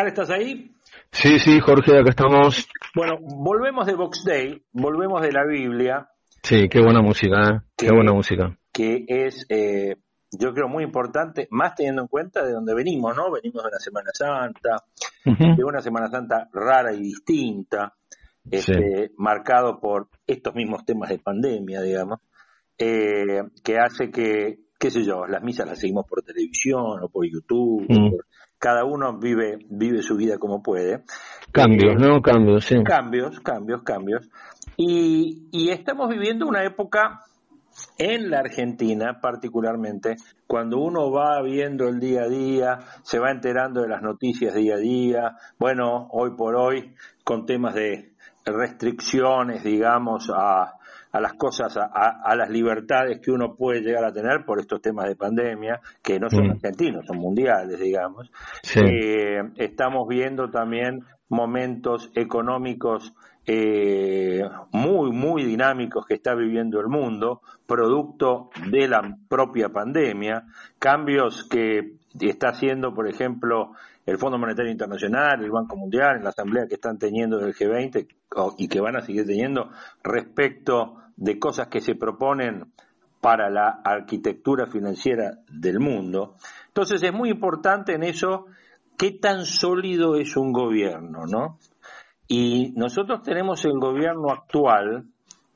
Oscar, 0.05 0.07
¿estás 0.07 0.29
ahí? 0.29 0.71
Sí, 1.11 1.39
sí, 1.39 1.59
Jorge, 1.59 1.97
acá 1.99 2.09
estamos. 2.09 2.67
Bueno, 2.95 3.17
volvemos 3.21 3.85
de 3.85 3.95
Box 3.95 4.23
Day, 4.25 4.61
volvemos 4.73 5.21
de 5.21 5.31
la 5.31 5.45
Biblia, 5.45 6.07
Sí, 6.43 6.69
qué 6.69 6.79
buena 6.79 7.01
música, 7.01 7.35
¿eh? 7.41 7.59
Qué 7.75 7.89
buena 7.91 8.13
música. 8.13 8.55
que 8.71 9.03
es, 9.07 9.47
eh, 9.49 9.95
yo 10.31 10.53
creo, 10.53 10.67
muy 10.67 10.83
importante, 10.83 11.47
más 11.49 11.73
teniendo 11.75 12.03
en 12.03 12.07
cuenta 12.07 12.45
de 12.45 12.51
dónde 12.53 12.75
venimos, 12.75 13.15
¿no? 13.15 13.31
Venimos 13.31 13.63
de 13.63 13.69
una 13.69 13.79
Semana 13.79 14.09
Santa, 14.13 14.83
de 15.55 15.63
una 15.63 15.81
Semana 15.81 16.07
Santa 16.09 16.47
rara 16.53 16.93
y 16.93 16.99
distinta, 16.99 17.93
este, 18.51 19.11
marcado 19.17 19.79
por 19.79 20.09
estos 20.27 20.53
mismos 20.53 20.85
temas 20.85 21.09
de 21.09 21.17
pandemia, 21.17 21.81
digamos, 21.81 22.19
eh, 22.77 23.41
que 23.63 23.79
hace 23.79 24.11
que, 24.11 24.59
qué 24.77 24.91
sé 24.91 25.03
yo, 25.03 25.25
las 25.25 25.41
misas 25.41 25.65
las 25.67 25.79
seguimos 25.79 26.05
por 26.07 26.21
televisión 26.21 27.01
o 27.01 27.09
por 27.09 27.25
YouTube, 27.25 27.85
o 27.89 28.11
por- 28.11 28.25
cada 28.65 28.83
uno 28.83 29.19
vive, 29.19 29.59
vive 29.69 30.01
su 30.01 30.15
vida 30.15 30.39
como 30.39 30.63
puede. 30.63 31.03
Cambios, 31.51 31.93
Eh, 31.93 31.99
¿no? 31.99 32.19
Cambios, 32.19 32.65
sí. 32.65 32.83
Cambios, 32.83 33.39
cambios, 33.41 33.83
cambios. 33.83 34.27
Y, 34.75 35.49
y 35.51 35.69
estamos 35.69 36.09
viviendo 36.09 36.47
una 36.47 36.63
época 36.63 37.21
en 37.99 38.31
la 38.31 38.39
Argentina, 38.39 39.19
particularmente, 39.21 40.15
cuando 40.47 40.79
uno 40.79 41.11
va 41.11 41.43
viendo 41.43 41.87
el 41.87 41.99
día 41.99 42.23
a 42.23 42.27
día, 42.27 42.79
se 43.03 43.19
va 43.19 43.29
enterando 43.29 43.83
de 43.83 43.87
las 43.87 44.01
noticias 44.01 44.55
día 44.55 44.73
a 44.73 44.79
día, 44.79 45.35
bueno, 45.59 46.07
hoy 46.09 46.31
por 46.35 46.55
hoy, 46.55 46.95
con 47.23 47.45
temas 47.45 47.75
de 47.75 48.13
restricciones, 48.45 49.63
digamos, 49.63 50.31
a, 50.35 50.73
a 51.15 51.21
las 51.21 51.33
cosas, 51.35 51.77
a, 51.77 51.85
a- 52.23 52.35
las 52.35 52.49
libertades 52.49 53.19
que 53.21 53.31
uno 53.31 53.55
puede 53.55 53.79
llegar 53.81 54.03
a 54.03 54.11
tener 54.11 54.43
por 54.45 54.59
estos 54.59 54.81
temas 54.81 55.07
de 55.07 55.15
pandemia, 55.15 55.79
que 56.03 56.19
no 56.19 56.29
son 56.29 56.47
Mm. 56.47 56.51
argentinos, 56.51 57.05
son 57.05 57.17
mundiales, 57.17 57.79
digamos. 57.79 58.29
Sí. 58.63 58.81
Eh, 58.81 59.41
estamos 59.55 60.07
viendo 60.09 60.49
también 60.49 61.03
momentos 61.29 62.11
económicos 62.15 63.13
eh, 63.47 64.41
muy, 64.71 65.11
muy 65.11 65.43
dinámicos 65.45 66.05
que 66.07 66.15
está 66.15 66.33
viviendo 66.35 66.79
el 66.79 66.87
mundo, 66.87 67.41
producto 67.67 68.49
de 68.71 68.87
la 68.87 69.01
propia 69.29 69.69
pandemia, 69.69 70.45
cambios 70.79 71.47
que 71.47 71.93
está 72.19 72.49
haciendo, 72.49 72.93
por 72.93 73.07
ejemplo, 73.07 73.71
el 74.07 74.17
Fondo 74.17 74.37
Monetario 74.39 74.71
Internacional, 74.71 75.43
el 75.43 75.51
Banco 75.51 75.75
Mundial, 75.77 76.17
en 76.17 76.23
la 76.23 76.29
asamblea 76.29 76.67
que 76.67 76.75
están 76.75 76.97
teniendo 76.97 77.37
del 77.37 77.53
G20 77.53 78.07
o- 78.35 78.55
y 78.57 78.67
que 78.67 78.79
van 78.81 78.95
a 78.97 79.01
seguir 79.01 79.25
teniendo 79.27 79.69
respecto 80.03 80.97
de 81.15 81.39
cosas 81.39 81.67
que 81.67 81.81
se 81.81 81.95
proponen 81.95 82.71
para 83.21 83.49
la 83.49 83.81
arquitectura 83.83 84.67
financiera 84.67 85.39
del 85.49 85.79
mundo. 85.79 86.35
Entonces 86.67 87.01
es 87.01 87.13
muy 87.13 87.29
importante 87.29 87.93
en 87.93 88.03
eso 88.03 88.45
qué 88.97 89.11
tan 89.11 89.45
sólido 89.45 90.15
es 90.15 90.37
un 90.37 90.51
gobierno, 90.51 91.25
¿no? 91.25 91.57
Y 92.27 92.73
nosotros 92.75 93.21
tenemos 93.21 93.65
el 93.65 93.79
gobierno 93.79 94.31
actual, 94.31 95.05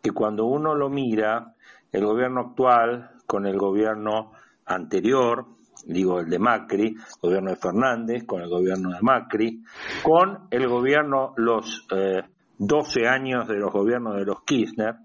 que 0.02 0.12
cuando 0.12 0.45
uno 0.45 0.76
lo 0.76 0.89
mira, 0.89 1.56
el 1.91 2.06
gobierno 2.06 2.41
actual 2.41 3.12
con 3.26 3.45
el 3.45 3.58
gobierno 3.58 4.32
anterior, 4.65 5.45
digo 5.86 6.19
el 6.19 6.30
de 6.30 6.39
Macri, 6.39 6.95
gobierno 7.22 7.52
de 7.52 7.56
Fernández, 7.56 8.24
con 8.26 8.41
el 8.41 8.50
gobierno 8.50 8.91
de 8.91 9.02
Macri, 9.02 9.63
con 10.04 10.48
el 10.52 10.67
gobierno, 10.67 11.34
los 11.38 11.88
eh, 11.91 12.24
12 12.58 13.08
años 13.08 13.48
de 13.48 13.58
los 13.58 13.72
gobiernos 13.72 14.15
de 14.15 14.26
los 14.26 14.43
Kirchner, 14.43 14.95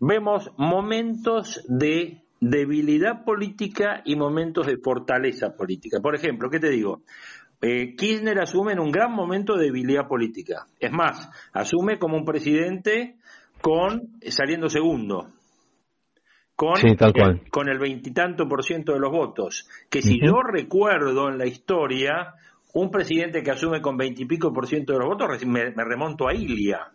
vemos 0.00 0.50
momentos 0.56 1.64
de 1.68 2.22
debilidad 2.40 3.24
política 3.24 4.02
y 4.04 4.14
momentos 4.16 4.66
de 4.66 4.78
fortaleza 4.78 5.56
política. 5.56 6.00
Por 6.00 6.14
ejemplo, 6.14 6.50
¿qué 6.50 6.60
te 6.60 6.70
digo? 6.70 7.02
Eh, 7.60 7.96
Kirchner 7.96 8.38
asume 8.38 8.72
en 8.72 8.78
un 8.78 8.92
gran 8.92 9.12
momento 9.12 9.56
de 9.56 9.66
debilidad 9.66 10.06
política. 10.06 10.68
Es 10.78 10.92
más, 10.92 11.28
asume 11.52 11.98
como 11.98 12.16
un 12.16 12.24
presidente 12.24 13.16
con 13.60 14.20
saliendo 14.28 14.68
segundo, 14.68 15.32
con, 16.54 16.76
Sí, 16.76 16.94
tal 16.96 17.12
cual. 17.12 17.42
con 17.50 17.68
el 17.68 17.78
veintitanto 17.80 18.46
por 18.48 18.62
ciento 18.62 18.92
de 18.92 19.00
los 19.00 19.10
votos. 19.10 19.68
Que 19.90 20.02
si 20.02 20.18
Ujú. 20.18 20.26
yo 20.26 20.42
recuerdo 20.42 21.28
en 21.28 21.38
la 21.38 21.46
historia, 21.46 22.34
un 22.74 22.92
presidente 22.92 23.42
que 23.42 23.50
asume 23.50 23.80
con 23.80 23.96
veintipico 23.96 24.52
por 24.52 24.68
ciento 24.68 24.92
de 24.92 25.00
los 25.00 25.08
votos, 25.08 25.44
me, 25.44 25.72
me 25.72 25.84
remonto 25.84 26.28
a 26.28 26.34
Ilia. 26.34 26.92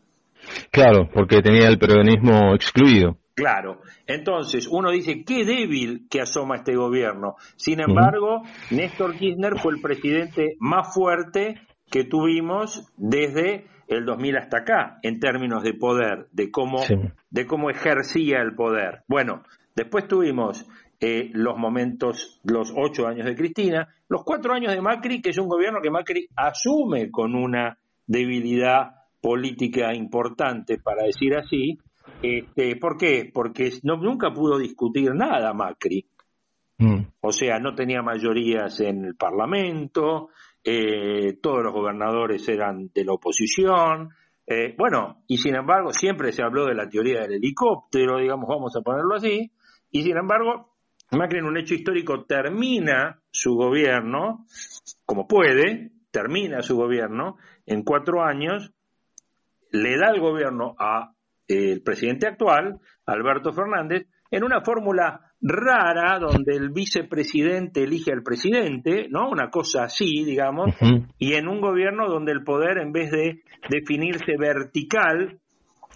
Claro, 0.72 1.10
porque 1.14 1.42
tenía 1.42 1.68
el 1.68 1.78
peronismo 1.78 2.54
excluido. 2.54 3.18
Claro. 3.36 3.82
Entonces, 4.06 4.68
uno 4.70 4.92
dice, 4.92 5.24
qué 5.26 5.44
débil 5.44 6.06
que 6.10 6.22
asoma 6.22 6.58
este 6.58 6.76
gobierno. 6.76 7.36
Sin 7.56 7.80
embargo, 7.80 8.44
Néstor 8.70 9.16
Kirchner 9.18 9.58
fue 9.60 9.74
el 9.74 9.82
presidente 9.82 10.56
más 10.60 10.94
fuerte 10.94 11.56
que 11.90 12.04
tuvimos 12.04 12.92
desde 12.98 13.66
el 13.88 14.06
2000 14.06 14.38
hasta 14.38 14.58
acá, 14.60 15.00
en 15.02 15.20
términos 15.20 15.64
de 15.64 15.74
poder, 15.74 16.28
de 16.32 16.52
cómo, 16.52 16.80
Sí. 16.80 16.96
de 17.30 17.46
cómo 17.46 17.70
ejercía 17.70 18.40
el 18.42 18.56
poder. 18.56 19.04
Bueno, 19.08 19.44
después 19.76 20.08
tuvimos 20.08 20.66
eh, 21.00 21.32
los 21.34 21.58
momentos, 21.58 22.40
los 22.44 22.72
ocho 22.76 23.08
años 23.08 23.26
de 23.26 23.36
Cristina, 23.36 23.90
los 24.08 24.24
cuatro 24.24 24.54
años 24.54 24.74
de 24.74 24.82
Macri, 24.82 25.22
que 25.22 25.32
es 25.32 25.38
un 25.38 25.48
gobierno 25.50 25.80
que 25.82 25.92
Macri 25.92 26.28
asume 26.36 27.12
con 27.12 27.36
una 27.36 27.78
debilidad 28.08 29.03
política 29.24 29.96
importante, 29.96 30.80
para 30.80 31.06
decir 31.06 31.34
así. 31.34 31.80
Este, 32.22 32.76
¿Por 32.76 32.98
qué? 32.98 33.32
Porque 33.34 33.72
no, 33.84 33.96
nunca 33.96 34.32
pudo 34.34 34.60
discutir 34.60 35.16
nada 35.16 35.54
Macri. 35.54 36.06
Mm. 36.78 37.04
O 37.22 37.32
sea, 37.32 37.58
no 37.60 37.74
tenía 37.74 38.02
mayorías 38.02 38.82
en 38.82 39.06
el 39.06 39.16
Parlamento, 39.16 40.28
eh, 40.62 41.38
todos 41.42 41.64
los 41.64 41.74
gobernadores 41.74 42.46
eran 42.50 42.92
de 42.94 43.06
la 43.06 43.14
oposición. 43.14 44.10
eh, 44.46 44.76
bueno, 44.78 45.24
y 45.26 45.38
sin 45.38 45.56
embargo, 45.56 45.94
siempre 45.94 46.34
se 46.34 46.44
habló 46.44 46.66
de 46.66 46.76
la 46.76 46.90
teoría 46.90 47.22
del 47.22 47.36
helicóptero, 47.36 48.20
digamos, 48.20 48.50
vamos 48.50 48.76
a 48.76 48.82
ponerlo 48.82 49.16
así. 49.16 49.50
Y 49.90 50.04
sin 50.04 50.18
embargo, 50.18 50.74
Macri 51.12 51.40
en 51.40 51.46
un 51.46 51.58
hecho 51.58 51.76
histórico 51.76 52.26
termina 52.26 53.22
su 53.32 53.56
gobierno, 53.56 54.46
como 55.06 55.30
puede, 55.30 55.92
termina 56.12 56.62
su 56.62 56.76
gobierno 56.76 57.38
en 57.66 57.84
cuatro 57.84 58.22
años, 58.22 58.73
le 59.74 59.98
da 59.98 60.10
el 60.14 60.22
gobierno 60.22 60.76
a 60.80 61.12
eh, 61.48 61.74
el 61.74 61.82
presidente 61.84 62.28
actual, 62.28 62.80
Alberto 63.06 63.52
Fernández, 63.52 64.08
en 64.32 64.44
una 64.44 64.62
fórmula 64.62 65.20
rara 65.42 66.18
donde 66.20 66.56
el 66.56 66.70
vicepresidente 66.70 67.84
elige 67.84 68.12
al 68.14 68.24
presidente, 68.24 69.08
¿no? 69.10 69.30
Una 69.30 69.50
cosa 69.50 69.84
así, 69.84 70.24
digamos, 70.24 70.74
y 71.20 71.34
en 71.34 71.48
un 71.50 71.60
gobierno 71.60 72.08
donde 72.08 72.32
el 72.32 72.44
poder, 72.44 72.78
en 72.78 72.92
vez 72.94 73.12
de 73.12 73.42
definirse 73.70 74.38
vertical, 74.40 75.40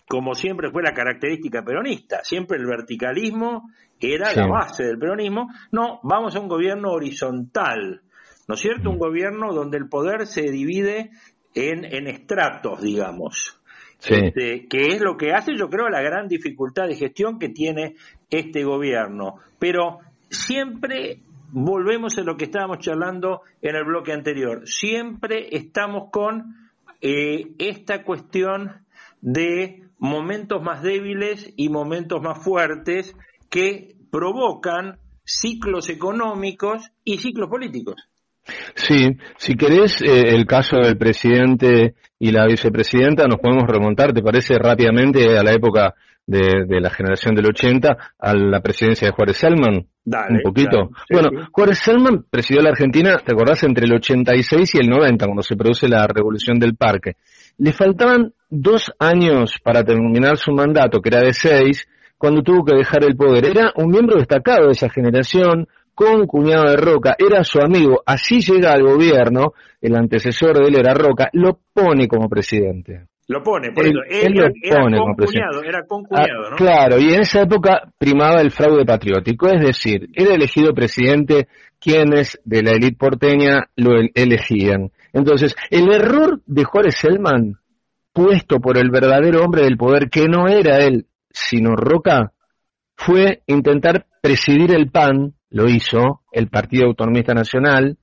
como 0.09 0.35
siempre 0.35 0.69
fue 0.71 0.83
la 0.83 0.93
característica 0.93 1.63
peronista, 1.63 2.19
siempre 2.23 2.57
el 2.57 2.65
verticalismo 2.67 3.69
era 3.99 4.27
Sí. 4.27 4.39
la 4.39 4.47
base 4.47 4.83
del 4.83 4.99
peronismo, 4.99 5.47
no, 5.71 5.99
vamos 6.03 6.35
a 6.35 6.39
un 6.39 6.47
gobierno 6.47 6.91
horizontal, 6.91 8.01
¿no 8.47 8.53
es 8.55 8.59
cierto? 8.61 8.89
Un 8.89 8.99
gobierno 8.99 9.53
donde 9.53 9.77
el 9.77 9.89
poder 9.89 10.27
se 10.27 10.43
divide 10.43 11.09
en, 11.55 11.85
en 11.85 12.07
estratos, 12.07 12.81
digamos. 12.81 13.59
Sí. 13.99 14.13
Este, 14.13 14.67
que 14.67 14.87
es 14.87 15.01
lo 15.01 15.17
que 15.17 15.31
hace, 15.31 15.55
yo 15.57 15.69
creo, 15.69 15.89
la 15.89 16.01
gran 16.01 16.27
dificultad 16.27 16.87
de 16.87 16.95
gestión 16.95 17.39
que 17.39 17.49
tiene 17.49 17.95
este 18.29 18.63
gobierno. 18.63 19.35
Pero 19.59 19.99
siempre 20.29 21.21
volvemos 21.51 22.17
a 22.17 22.23
lo 22.23 22.37
que 22.37 22.45
estábamos 22.45 22.79
charlando 22.79 23.41
en 23.61 23.75
el 23.75 23.85
bloque 23.85 24.13
anterior. 24.13 24.61
Siempre 24.65 25.47
estamos 25.51 26.09
con 26.11 26.55
eh, 27.01 27.47
esta 27.57 28.03
cuestión 28.03 28.85
de 29.21 29.83
momentos 29.99 30.61
más 30.61 30.83
débiles 30.83 31.53
y 31.55 31.69
momentos 31.69 32.21
más 32.21 32.43
fuertes 32.43 33.15
que 33.49 33.95
provocan 34.11 34.99
ciclos 35.23 35.89
económicos 35.89 36.91
y 37.03 37.17
ciclos 37.17 37.49
políticos. 37.49 37.95
Sí, 38.75 39.17
si 39.37 39.55
querés 39.55 40.01
eh, 40.01 40.29
el 40.29 40.45
caso 40.45 40.77
del 40.77 40.97
presidente 40.97 41.95
y 42.19 42.31
la 42.31 42.45
vicepresidenta, 42.45 43.27
nos 43.27 43.39
podemos 43.39 43.65
remontar, 43.67 44.13
¿te 44.13 44.21
parece 44.21 44.57
rápidamente 44.57 45.37
a 45.37 45.43
la 45.43 45.53
época 45.53 45.93
de, 46.25 46.81
la 46.81 46.89
generación 46.89 47.35
del 47.35 47.47
80 47.47 47.97
a 48.19 48.33
la 48.33 48.59
presidencia 48.61 49.07
de 49.07 49.13
Juárez 49.13 49.37
Selman? 49.37 49.87
un 50.05 50.41
poquito. 50.41 50.89
bueno, 51.11 51.47
Juárez 51.51 51.79
Selman 51.79 52.25
presidió 52.29 52.61
la 52.61 52.69
Argentina, 52.69 53.17
¿te 53.17 53.33
acordás? 53.33 53.63
Entre 53.63 53.85
el 53.85 53.93
86 53.93 54.75
y 54.75 54.77
el 54.79 54.89
90, 54.89 55.25
cuando 55.25 55.43
se 55.43 55.57
produce 55.57 55.87
la 55.89 56.07
revolución 56.07 56.59
del 56.59 56.75
parque. 56.75 57.15
Le 57.57 57.73
faltaban 57.73 58.33
dos 58.49 58.91
años 58.99 59.59
para 59.61 59.83
terminar 59.83 60.37
su 60.37 60.51
mandato, 60.51 61.01
que 61.01 61.09
era 61.09 61.21
de 61.21 61.33
seis, 61.33 61.87
cuando 62.17 62.41
tuvo 62.41 62.63
que 62.63 62.75
dejar 62.75 63.03
el 63.03 63.15
poder. 63.15 63.45
Era 63.45 63.71
un 63.75 63.89
miembro 63.89 64.17
destacado 64.17 64.67
de 64.67 64.71
esa 64.71 64.89
generación, 64.89 65.67
con 65.97 66.27
cuñado 66.27 66.69
de 66.69 66.77
Roca, 66.77 67.15
era 67.17 67.43
su 67.43 67.59
amigo, 67.59 68.03
así 68.05 68.39
llega 68.39 68.71
al 68.71 68.83
gobierno, 68.83 69.53
el 69.81 69.95
antecesor 69.95 70.59
de 70.59 70.67
él 70.67 70.75
era 70.77 70.93
Roca, 70.93 71.27
lo 71.33 71.57
pone 71.73 72.07
como 72.07 72.29
presidente. 72.29 73.07
Lo 73.27 73.41
pone, 73.41 73.71
por 73.71 73.83
él, 73.83 73.93
lo 73.95 74.03
pone 74.75 74.95
como 74.99 75.15
presidente. 75.15 75.67
era 75.67 75.81
con 75.87 76.03
cuñado, 76.03 76.45
ah, 76.45 76.49
¿no? 76.51 76.55
Claro, 76.55 76.99
y 76.99 77.15
en 77.15 77.21
esa 77.21 77.41
época 77.41 77.91
primaba 77.97 78.41
el 78.41 78.51
fraude 78.51 78.85
patriótico, 78.85 79.47
es 79.49 79.59
decir, 79.59 80.07
era 80.13 80.35
elegido 80.35 80.71
presidente 80.75 81.47
quienes 81.79 82.39
de 82.45 82.61
la 82.61 82.73
élite 82.73 82.95
porteña 82.95 83.67
lo 83.75 83.99
elegían. 84.13 84.91
Entonces, 85.13 85.55
el 85.71 85.91
error 85.91 86.41
de 86.45 86.63
Juárez 86.63 86.95
Selman, 86.97 87.57
puesto 88.13 88.59
por 88.59 88.77
el 88.77 88.91
verdadero 88.91 89.43
hombre 89.43 89.63
del 89.63 89.77
poder, 89.77 90.11
que 90.11 90.27
no 90.27 90.47
era 90.47 90.77
él, 90.77 91.07
sino 91.31 91.75
Roca, 91.75 92.33
fue 92.95 93.41
intentar 93.47 94.05
presidir 94.21 94.75
el 94.75 94.91
PAN, 94.91 95.33
lo 95.49 95.69
hizo, 95.69 96.21
el 96.31 96.49
Partido 96.49 96.87
Autonomista 96.87 97.33
Nacional, 97.33 97.97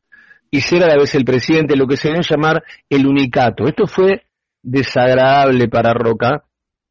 y 0.51 0.61
ser 0.61 0.85
a 0.85 0.89
la 0.89 0.97
vez 0.97 1.15
el 1.15 1.25
presidente, 1.25 1.77
lo 1.77 1.87
que 1.87 1.97
se 1.97 2.09
debe 2.09 2.23
llamar 2.23 2.63
el 2.89 3.07
unicato. 3.07 3.65
Esto 3.65 3.87
fue 3.87 4.23
desagradable 4.63 5.69
para 5.69 5.93
Roca 5.93 6.45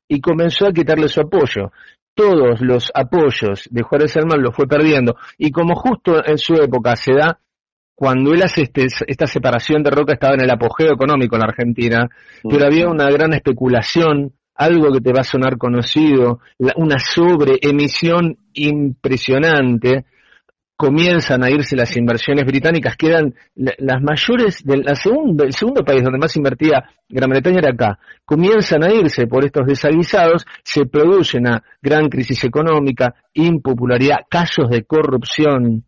y 0.08 0.20
comenzó 0.20 0.68
a 0.68 0.74
quitarle 0.74 1.08
su 1.08 1.22
apoyo. 1.22 1.72
Todos 2.14 2.62
los 2.62 2.92
apoyos 2.94 3.68
de 3.72 3.82
Juárez 3.82 4.12
Selman 4.12 4.42
los 4.42 4.56
fue 4.56 4.68
perdiendo. 4.68 5.16
Y 5.38 5.52
como 5.52 5.76
justo 5.76 6.24
en 6.26 6.38
su 6.38 6.56
época 6.56 6.96
se 6.96 7.14
da, 7.14 7.40
cuando 7.96 8.34
él 8.34 8.44
hace 8.44 8.64
este, 8.64 8.88
esta 9.08 9.28
separación 9.28 9.82
de 9.82 9.92
Roca 9.92 10.14
estaba 10.14 10.36
en 10.36 10.42
el 10.42 10.52
apogeo 10.52 10.94
económico 10.94 11.36
en 11.36 11.40
la 11.40 11.48
Argentina, 11.48 12.10
pero 12.44 12.66
había 12.66 12.90
una 12.90 13.10
gran 13.10 13.34
especulación 13.34 14.34
algo 14.56 14.92
que 14.92 15.02
te 15.02 15.14
va 15.14 15.22
a 15.22 15.24
sonar 15.24 15.58
conocido, 15.58 16.40
una 16.76 17.00
sobreemisión 17.00 18.38
impresionante, 18.54 20.06
comienzan 20.84 21.42
a 21.46 21.50
irse 21.50 21.78
las 21.78 21.96
inversiones 21.96 22.44
británicas, 22.44 22.98
quedan 22.98 23.34
las 23.56 24.02
mayores 24.02 24.66
del 24.66 24.84
segundo, 24.98 25.46
el 25.46 25.54
segundo 25.54 25.82
país 25.86 26.04
donde 26.04 26.20
más 26.20 26.36
invertía 26.36 26.84
Gran 27.08 27.30
Bretaña 27.30 27.60
era 27.60 27.72
acá, 27.72 28.00
comienzan 28.26 28.84
a 28.84 28.94
irse 28.94 29.26
por 29.26 29.46
estos 29.46 29.66
desaguisados, 29.66 30.46
se 30.62 30.86
produce 30.86 31.38
una 31.38 31.64
gran 31.82 32.10
crisis 32.10 32.44
económica, 32.44 33.16
impopularidad, 33.34 34.26
casos 34.30 34.70
de 34.70 34.84
corrupción 34.84 35.86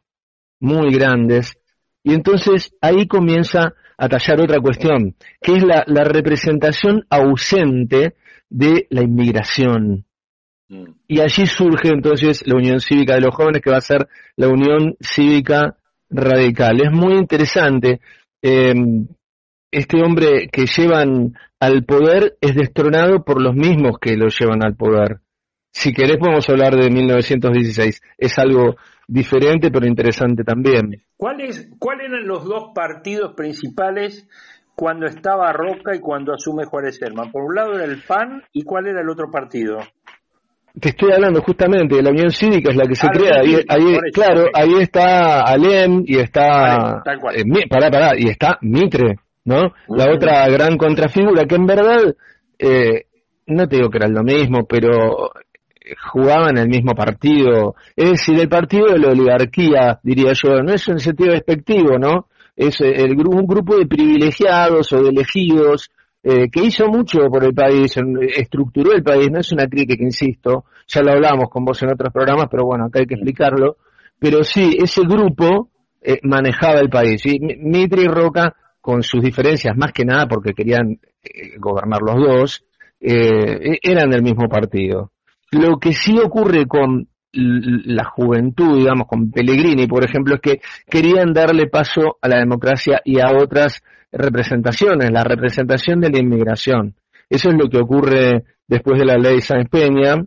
muy 0.62 0.94
grandes, 0.94 1.58
y 2.02 2.14
entonces 2.14 2.74
ahí 2.80 3.06
comienza 3.06 3.74
a 3.98 4.08
tallar 4.08 4.40
otra 4.40 4.62
cuestión, 4.62 5.18
que 5.42 5.56
es 5.56 5.64
la, 5.66 5.84
la 5.88 6.06
representación 6.06 7.06
ausente 7.10 8.16
de 8.50 8.88
la 8.92 9.04
inmigración. 9.04 10.06
Mm. 10.69 10.91
Y 11.08 11.19
allí 11.21 11.45
surge 11.45 11.89
entonces 11.89 12.43
la 12.45 12.56
Unión 12.56 12.80
Cívica 12.80 13.15
de 13.15 13.21
los 13.21 13.36
Jóvenes, 13.36 13.62
que 13.62 13.71
va 13.71 13.78
a 13.78 13.82
ser 13.82 14.08
la 14.36 14.47
Unión 14.47 14.95
Cívica 14.99 15.78
Radical. 16.10 16.82
Es 16.82 16.91
muy 16.91 17.15
interesante. 17.15 17.99
Em, 18.41 19.08
este 19.71 20.01
hombre 20.01 20.47
que 20.51 20.65
llevan 20.65 21.34
al 21.60 21.84
poder 21.84 22.38
es 22.41 22.56
destronado 22.56 23.23
por 23.23 23.41
los 23.41 23.56
mismos 23.56 23.97
que 23.99 24.15
lo 24.15 24.28
llevan 24.28 24.63
al 24.63 24.75
poder. 24.75 25.19
Si 25.71 25.93
querés 25.93 26.17
podemos 26.17 26.47
hablar 26.49 26.75
de 26.75 26.89
1916. 26.89 28.01
Es 28.17 28.39
algo 28.39 28.75
diferente 29.08 29.71
pero 29.71 29.86
interesante 29.86 30.43
también. 30.43 31.04
¿Cuáles 31.17 31.69
eran 32.04 32.28
los 32.28 32.45
dos 32.45 32.71
partidos 32.73 33.34
principales 33.36 34.28
cuando 34.75 35.06
estaba 35.06 35.51
Roca 35.54 35.95
y 35.95 35.99
cuando 35.99 36.34
asume 36.34 36.65
Juárez 36.65 37.01
Herman? 37.01 37.32
Por 37.32 37.43
un 37.43 37.56
lado 37.56 37.73
era 37.75 37.86
el 37.86 38.01
PAN 38.04 38.43
y 38.51 38.63
¿cuál 38.63 38.88
era 38.88 39.01
el 39.01 39.10
otro 39.10 39.30
partido? 39.32 39.80
Te 40.80 40.90
estoy 40.90 41.12
hablando 41.14 41.42
justamente 41.42 41.96
de 41.96 42.04
la 42.04 42.10
Unión 42.10 42.32
Cívica, 42.32 42.70
es 42.70 42.76
la 42.76 42.86
que 42.86 42.96
se 42.96 43.08
ah, 43.08 43.12
crea. 43.12 43.40
Ahí, 43.70 43.98
claro, 44.14 44.48
ahí 44.54 44.74
está 44.82 45.42
Alem 45.42 46.04
y 46.06 46.18
está. 46.18 47.02
Eh, 47.34 47.68
pará, 47.70 47.90
pará, 47.90 48.12
y 48.18 48.28
está 48.28 48.58
Mitre, 48.62 49.16
¿no? 49.46 49.74
La 49.88 50.12
otra 50.14 50.48
gran 50.50 50.78
contrafigura 50.78 51.46
que 51.46 51.56
en 51.56 51.66
verdad, 51.66 52.16
eh, 52.60 53.06
no 53.48 53.68
te 53.68 53.78
digo 53.78 53.90
que 53.90 53.98
era 53.98 54.08
lo 54.08 54.24
mismo, 54.24 54.66
pero 54.68 55.32
jugaban 56.12 56.58
el 56.58 56.68
mismo 56.68 56.94
partido. 56.94 57.76
Es 57.96 58.12
decir, 58.12 58.40
el 58.40 58.50
partido 58.50 58.88
de 58.88 59.00
la 59.00 59.10
oligarquía, 59.10 60.00
diría 60.04 60.34
yo, 60.34 60.62
no 60.62 60.74
es 60.74 60.88
en 60.88 61.00
sentido 61.00 61.34
despectivo, 61.34 61.98
¿no? 61.98 62.28
Es 62.56 62.80
eh, 62.82 62.92
el, 62.96 63.16
un 63.28 63.46
grupo 63.46 63.78
de 63.78 63.86
privilegiados 63.86 64.92
o 64.94 65.04
de 65.04 65.10
elegidos 65.10 65.92
eh, 66.28 66.50
que 66.50 66.64
hizo 66.64 66.88
mucho 66.88 67.20
por 67.30 67.44
el 67.44 67.54
país, 67.54 67.96
estructuró 68.36 68.94
el 68.94 69.04
país, 69.04 69.30
no 69.32 69.42
es 69.42 69.52
una 69.52 69.68
crítica, 69.68 70.04
insisto, 70.04 70.66
ya 70.88 71.04
lo 71.04 71.12
hablamos 71.12 71.52
con 71.52 71.64
vos 71.64 71.80
en 71.84 71.92
otros 71.92 72.12
programas, 72.12 72.48
pero 72.50 72.66
bueno, 72.66 72.86
acá 72.86 72.98
hay 72.98 73.06
que 73.06 73.14
explicarlo, 73.14 73.78
pero 74.18 74.44
sí, 74.44 74.76
ese 74.76 75.04
grupo 75.04 75.70
eh, 76.02 76.18
manejaba 76.24 76.80
el 76.80 76.90
país, 76.90 77.24
y 77.28 77.38
Mitri 77.40 78.06
y 78.06 78.08
Roca, 78.08 78.56
con 78.82 79.04
sus 79.04 79.22
diferencias, 79.22 79.78
más 79.78 79.92
que 79.92 80.04
nada 80.04 80.28
porque 80.28 80.56
querían 80.56 81.00
eh, 81.24 81.60
gobernar 81.60 82.02
los 82.02 82.16
dos, 82.16 82.66
e-, 83.00 83.78
eran 83.84 84.10
del 84.10 84.24
mismo 84.24 84.50
partido. 84.50 85.12
Lo 85.52 85.78
que 85.78 85.94
sí 85.94 86.18
ocurre 86.18 86.66
con 86.66 87.08
la 87.34 88.06
juventud, 88.06 88.80
digamos, 88.80 89.08
con 89.08 89.30
Pellegrini, 89.30 89.86
por 89.86 90.04
ejemplo, 90.04 90.36
es 90.36 90.42
que 90.42 90.62
querían 90.90 91.34
darle 91.34 91.68
paso 91.68 92.18
a 92.20 92.28
la 92.28 92.40
democracia 92.40 93.00
y 93.06 93.20
a 93.20 93.32
otras 93.38 93.84
representaciones, 94.15 95.12
la 95.12 95.23
representación 95.23 95.99
de 95.99 96.10
la 96.10 96.19
inmigración. 96.19 96.95
Eso 97.30 97.49
es 97.49 97.56
lo 97.56 97.69
que 97.69 97.78
ocurre 97.78 98.43
después 98.67 98.99
de 98.99 99.06
la 99.06 99.17
ley 99.17 99.41
Sáenz 99.41 99.69
Peña 99.69 100.23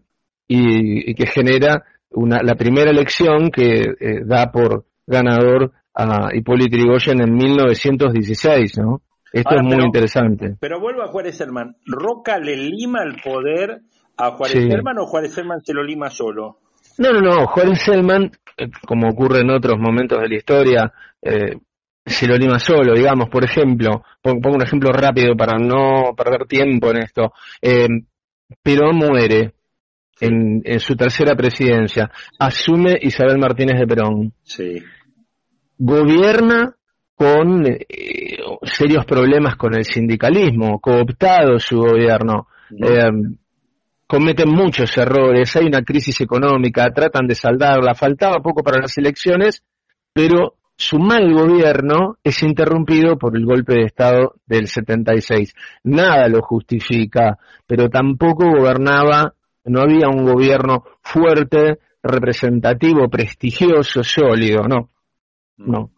y, 0.47 1.15
que 1.15 1.27
genera 1.27 1.85
una, 2.11 2.41
la 2.43 2.55
primera 2.55 2.91
elección 2.91 3.51
que 3.51 3.95
eh, 4.01 4.21
da 4.25 4.51
por 4.51 4.85
ganador 5.07 5.73
a 5.95 6.29
Hipólito 6.33 6.77
Yrigoyen 6.77 7.21
en 7.21 7.35
1916, 7.35 8.79
¿no? 8.79 9.03
Esto 9.33 9.57
es 9.57 9.63
muy 9.63 9.85
interesante. 9.85 10.57
Pero 10.59 10.81
vuelvo 10.81 11.03
a 11.03 11.09
Juárez 11.09 11.39
Herman. 11.41 11.77
¿Roca 11.85 12.39
le 12.39 12.57
lima 12.57 13.03
el 13.03 13.21
poder 13.23 13.83
a 14.17 14.31
Juárez 14.31 14.65
Herman 14.71 14.99
o 14.99 15.07
Juárez 15.07 15.37
Herman 15.37 15.61
se 15.61 15.75
lo 15.75 15.83
lima 15.83 16.09
solo? 16.09 16.59
No, 16.99 17.13
no, 17.13 17.21
no. 17.21 17.47
Juárez 17.47 17.87
Herman, 17.87 18.31
eh, 18.57 18.69
como 18.87 19.09
ocurre 19.09 19.41
en 19.41 19.51
otros 19.51 19.79
momentos 19.79 20.21
de 20.21 20.29
la 20.29 20.37
historia, 20.37 20.93
eh, 21.21 21.59
se 22.09 22.27
lo 22.27 22.37
lima 22.37 22.59
solo, 22.59 22.95
digamos, 22.95 23.29
por 23.29 23.45
ejemplo, 23.45 24.03
pongo 24.23 24.55
un 24.55 24.63
ejemplo 24.63 24.91
rápido 24.91 25.37
para 25.37 25.59
no 25.59 26.15
perder 26.17 26.47
tiempo 26.47 26.91
en 26.91 26.99
esto. 26.99 27.33
Eh, 27.61 27.89
Perón 28.63 28.97
muere 28.97 29.53
en, 30.21 30.81
su 30.81 30.97
tercera 30.97 31.35
presidencia, 31.35 32.11
asume 32.39 32.99
Isabel 33.01 33.39
Martínez 33.39 33.79
de 33.79 33.87
Perón. 33.87 34.33
Sí. 34.43 34.83
Gobierna 35.79 36.75
con 37.15 37.67
eh, 37.67 38.39
serios 38.63 39.05
problemas 39.05 39.57
con 39.57 39.75
el 39.75 39.85
sindicalismo, 39.85 40.81
cooptado 40.81 41.59
su 41.59 41.79
gobierno. 41.79 42.49
Eh, 42.71 43.11
cometen 44.07 44.49
muchos 44.49 44.97
errores, 44.97 45.55
hay 45.57 45.67
una 45.67 45.83
crisis 45.83 46.21
económica, 46.21 46.91
tratan 46.91 47.27
de 47.27 47.35
saldarla, 47.35 47.95
faltaba 47.95 48.41
poco 48.43 48.63
para 48.63 48.81
las 48.81 48.97
elecciones, 48.99 49.63
pero 50.13 50.58
su 50.81 51.01
mal 51.01 51.35
gobierno 51.35 52.19
es 52.23 52.41
interrumpido 52.45 53.19
por 53.19 53.37
el 53.37 53.45
golpe 53.45 53.75
de 53.75 53.87
Estado 53.87 54.37
del 54.47 54.69
76. 54.69 55.53
Nada 55.83 56.29
lo 56.29 56.41
justifica, 56.41 57.37
pero 57.67 57.91
tampoco 57.91 58.49
gobernaba, 58.49 59.35
no 59.65 59.81
había 59.81 60.07
un 60.09 60.25
gobierno 60.25 60.85
fuerte, 61.03 61.81
representativo, 62.01 63.09
prestigioso, 63.09 64.05
sólido, 64.05 64.69
no. 64.69 64.91
Mm. 65.57 65.71
No. 65.73 65.91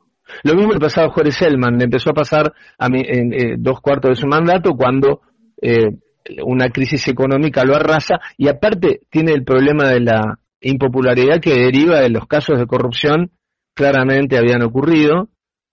Lo 0.44 0.54
mismo 0.54 0.72
le 0.72 0.80
pasaba 0.80 1.08
a 1.08 1.10
Juárez 1.10 1.36
Selman, 1.36 1.76
le 1.76 1.84
empezó 1.84 2.10
a 2.10 2.14
pasar 2.14 2.50
a 2.78 2.86
en, 2.86 3.34
eh, 3.34 3.56
dos 3.58 3.82
cuartos 3.82 4.12
de 4.12 4.16
su 4.16 4.26
mandato 4.26 4.72
cuando 4.76 5.20
eh, 5.60 5.90
una 6.42 6.70
crisis 6.70 7.06
económica 7.08 7.64
lo 7.64 7.76
arrasa 7.76 8.18
y 8.38 8.48
aparte 8.48 9.02
tiene 9.10 9.32
el 9.32 9.44
problema 9.44 9.90
de 9.90 10.00
la 10.00 10.38
impopularidad 10.62 11.38
que 11.38 11.54
deriva 11.54 12.00
de 12.00 12.08
los 12.08 12.26
casos 12.26 12.58
de 12.58 12.66
corrupción 12.66 13.30
claramente 13.80 14.36
habían 14.36 14.62
ocurrido 14.62 15.30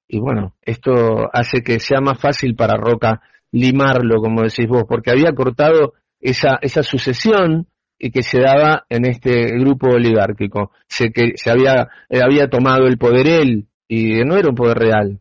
y 0.08 0.20
bueno, 0.20 0.54
esto 0.62 1.28
hace 1.34 1.62
que 1.62 1.82
sea 1.82 2.00
más 2.00 2.18
fácil 2.18 2.56
para 2.56 2.78
Roca 2.78 3.22
limarlo, 3.52 4.22
como 4.22 4.44
decís 4.44 4.66
vos, 4.66 4.86
porque 4.88 5.12
había 5.12 5.34
cortado 5.34 5.94
esa, 6.22 6.58
esa 6.62 6.84
sucesión 6.84 7.68
y 8.00 8.12
que 8.12 8.24
se 8.24 8.40
daba 8.40 8.86
en 8.88 9.06
este 9.06 9.58
grupo 9.60 9.90
oligárquico. 9.90 10.72
Se, 10.88 11.12
que 11.12 11.34
se 11.36 11.52
había, 11.52 11.90
eh, 12.08 12.22
había 12.24 12.48
tomado 12.48 12.88
el 12.88 12.98
poder 12.98 13.28
él 13.28 13.68
y 13.90 14.24
no 14.24 14.38
era 14.38 14.48
un 14.48 14.56
poder 14.56 14.78
real, 14.78 15.20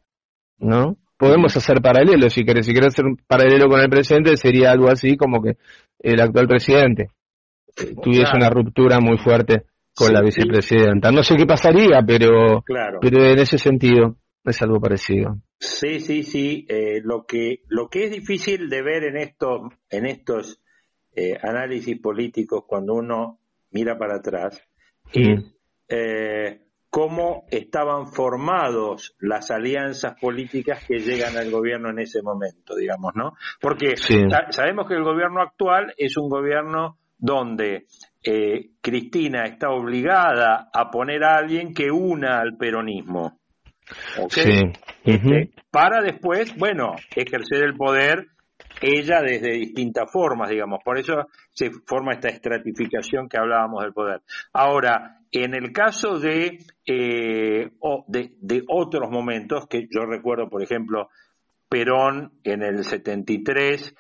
¿no? 0.59 0.97
Podemos 1.17 1.57
hacer 1.57 1.83
paralelo, 1.83 2.31
si 2.31 2.45
querés, 2.45 2.67
si 2.67 2.73
querés 2.73 2.95
hacer 2.95 3.07
un 3.07 3.17
paralelo 3.27 3.69
con 3.69 3.81
el 3.81 3.91
presidente 3.91 4.37
sería 4.37 4.71
algo 4.71 4.89
así 4.89 5.17
como 5.17 5.43
que 5.43 5.57
el 5.99 6.21
actual 6.21 6.47
presidente. 6.47 7.11
tuviese 8.01 8.37
una 8.37 8.49
ruptura 8.49 9.01
muy 9.01 9.19
fuerte 9.19 9.65
con 9.97 10.13
la 10.13 10.21
vicepresidenta. 10.21 11.11
No 11.11 11.23
sé 11.23 11.37
qué 11.37 11.47
pasaría, 11.47 12.03
pero, 12.07 12.63
pero 13.01 13.25
en 13.25 13.39
ese 13.39 13.59
sentido 13.59 14.17
es 14.45 14.63
algo 14.63 14.79
parecido. 14.79 15.37
Sí, 15.59 16.01
sí, 16.01 16.23
sí. 16.23 16.67
Eh, 16.69 17.01
lo 17.03 17.25
que 17.25 17.63
lo 17.69 17.89
que 17.89 18.05
es 18.05 18.11
difícil 18.11 18.69
de 18.69 18.83
ver 18.83 19.05
en 19.05 19.17
estos 19.17 19.73
en 19.91 20.07
estos 20.07 20.61
eh, 21.15 21.39
análisis 21.43 21.99
políticos 21.99 22.65
cuando 22.67 22.95
uno 22.95 23.41
mira 23.71 23.99
para 23.99 24.17
atrás 24.17 24.63
es 25.15 25.45
eh, 25.89 26.61
cómo 26.91 27.47
estaban 27.51 28.09
formados 28.09 29.17
las 29.19 29.51
alianzas 29.51 30.21
políticas 30.21 30.85
que 30.87 30.99
llegan 30.99 31.37
al 31.39 31.51
gobierno 31.51 31.89
en 31.91 32.01
ese 32.01 32.23
momento, 32.23 32.77
digamos, 32.77 33.13
¿no? 33.15 33.33
Porque 33.61 33.97
sabemos 33.97 34.87
que 34.89 34.95
el 34.95 35.05
gobierno 35.05 35.41
actual 35.41 35.95
es 35.97 36.17
un 36.19 36.29
gobierno 36.29 36.99
donde 37.19 37.87
eh, 38.23 38.71
Cristina 38.81 39.45
está 39.45 39.71
obligada 39.71 40.69
a 40.73 40.91
poner 40.91 41.25
a 41.25 41.37
alguien 41.37 41.73
que 41.73 41.91
una 41.91 42.41
al 42.41 42.57
peronismo. 42.57 43.39
Este, 44.19 45.53
para 45.71 46.03
después, 46.03 46.57
bueno, 46.57 46.97
ejercer 47.15 47.63
el 47.63 47.77
poder 47.77 48.27
ella 48.81 49.23
desde 49.23 49.53
distintas 49.53 50.11
formas, 50.11 50.51
digamos. 50.51 50.81
Por 50.85 50.99
eso 50.99 51.27
se 51.53 51.71
forma 51.87 52.13
esta 52.13 52.29
estratificación 52.29 53.29
que 53.29 53.39
hablábamos 53.39 53.83
del 53.83 53.93
poder. 53.93 54.23
Ahora, 54.53 55.19
en 55.33 55.55
el 55.55 55.73
caso 55.73 56.19
de, 56.19 56.59
eh, 56.87 57.71
de, 58.09 58.65
otros 58.69 59.11
momentos, 59.11 59.67
que 59.67 59.87
yo 59.91 60.05
recuerdo, 60.07 60.49
por 60.49 60.63
ejemplo, 60.63 61.09
Perón 61.69 62.33
en 62.45 62.63
el 62.63 62.85
73 62.85 63.95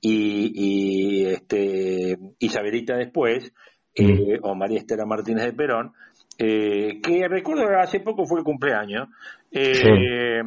y, 0.00 0.52
y, 0.52 1.26
este, 1.26 2.18
Isabelita 2.38 2.96
después, 2.96 3.52
eh, 3.94 4.38
o 4.42 4.54
María 4.54 4.78
Estela 4.78 5.04
Martínez 5.04 5.44
de 5.44 5.52
Perón, 5.52 5.92
eh, 6.38 7.00
que 7.02 7.26
recuerdo 7.28 7.66
que 7.66 7.74
hace 7.74 8.00
poco 8.00 8.26
fue 8.26 8.40
el 8.40 8.44
cumpleaños. 8.44 9.08
Eh, 9.50 10.40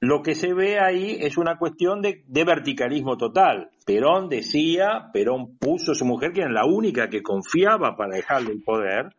lo 0.00 0.22
que 0.22 0.34
se 0.34 0.54
ve 0.54 0.80
ahí 0.80 1.18
es 1.20 1.36
una 1.36 1.58
cuestión 1.58 2.00
de, 2.00 2.24
verticalismo 2.26 3.18
total. 3.18 3.70
Perón 3.84 4.28
decía, 4.30 5.10
Perón 5.12 5.58
puso 5.58 5.92
a 5.92 5.94
su 5.94 6.06
mujer, 6.06 6.32
que 6.32 6.40
era 6.40 6.50
la 6.50 6.64
única 6.64 7.10
que 7.10 7.22
confiaba 7.22 7.96
para 7.96 8.16
dejarle 8.16 8.52
el 8.52 8.62
poder. 8.62 9.14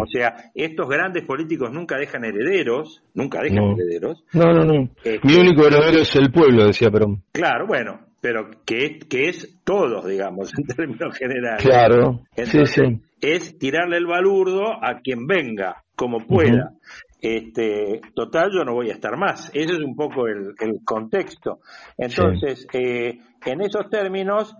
O 0.00 0.06
sea, 0.06 0.50
estos 0.54 0.88
grandes 0.88 1.24
políticos 1.24 1.70
nunca 1.72 1.96
dejan 1.96 2.24
herederos, 2.24 3.02
nunca 3.14 3.40
dejan 3.42 3.76
herederos. 3.78 4.24
No, 4.32 4.52
no, 4.52 4.64
no. 4.64 4.90
Este, 5.04 5.20
Mi 5.26 5.34
único 5.36 5.66
heredero 5.66 6.00
es 6.00 6.14
el 6.16 6.30
pueblo, 6.30 6.66
decía 6.66 6.90
Perón. 6.90 7.22
Claro, 7.32 7.66
bueno, 7.66 8.00
pero 8.20 8.50
que, 8.64 8.98
que 9.08 9.28
es 9.28 9.60
todos, 9.64 10.06
digamos, 10.06 10.52
en 10.58 10.66
términos 10.66 11.16
generales. 11.16 11.62
Claro, 11.62 12.20
sí, 12.36 12.66
sí. 12.66 13.00
Es 13.20 13.58
tirarle 13.58 13.98
el 13.98 14.06
balurdo 14.06 14.64
a 14.82 15.00
quien 15.02 15.26
venga, 15.26 15.82
como 15.94 16.26
pueda 16.26 16.72
este, 17.20 18.00
total 18.14 18.50
yo 18.52 18.64
no 18.64 18.74
voy 18.74 18.90
a 18.90 18.94
estar 18.94 19.16
más. 19.16 19.50
Ese 19.54 19.74
es 19.74 19.80
un 19.80 19.94
poco 19.94 20.26
el, 20.26 20.54
contexto. 20.84 21.60
Entonces, 21.96 22.66
eh, 22.72 23.18
en 23.44 23.60
esos 23.60 23.88
términos, 23.90 24.54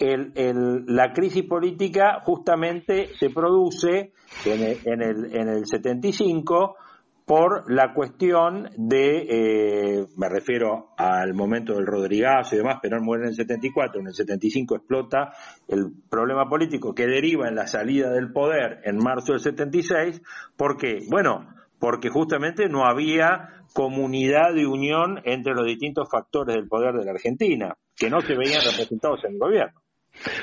el, 0.00 0.32
el, 0.34 0.84
la 0.86 1.12
crisis 1.12 1.44
política 1.44 2.20
justamente 2.24 3.10
se 3.18 3.30
produce 3.30 4.12
en 4.44 4.62
el, 4.62 4.78
en 4.84 5.02
el, 5.02 5.36
en 5.36 5.48
el 5.48 5.66
75 5.66 6.76
por 7.24 7.72
la 7.72 7.94
cuestión 7.94 8.68
de, 8.76 9.26
eh, 9.30 10.06
me 10.16 10.28
refiero 10.28 10.90
al 10.98 11.32
momento 11.32 11.74
del 11.74 11.86
Rodrigazo 11.86 12.54
y 12.54 12.58
demás, 12.58 12.78
pero 12.82 13.00
muere 13.00 13.24
en 13.24 13.30
el 13.30 13.34
74, 13.34 14.00
en 14.00 14.08
el 14.08 14.14
75 14.14 14.76
explota 14.76 15.32
el 15.68 15.90
problema 16.10 16.48
político 16.48 16.94
que 16.94 17.06
deriva 17.06 17.48
en 17.48 17.54
la 17.54 17.66
salida 17.66 18.10
del 18.10 18.30
poder 18.30 18.80
en 18.84 18.98
marzo 18.98 19.32
del 19.32 19.40
76, 19.40 20.20
porque, 20.56 20.98
bueno, 21.08 21.48
porque 21.78 22.10
justamente 22.10 22.68
no 22.68 22.84
había 22.84 23.64
comunidad 23.72 24.54
de 24.54 24.66
unión 24.66 25.20
entre 25.24 25.54
los 25.54 25.66
distintos 25.66 26.08
factores 26.10 26.54
del 26.54 26.68
poder 26.68 26.94
de 26.94 27.06
la 27.06 27.12
Argentina, 27.12 27.74
que 27.96 28.10
no 28.10 28.20
se 28.20 28.36
veían 28.36 28.62
representados 28.64 29.24
en 29.24 29.32
el 29.32 29.38
gobierno. 29.38 29.83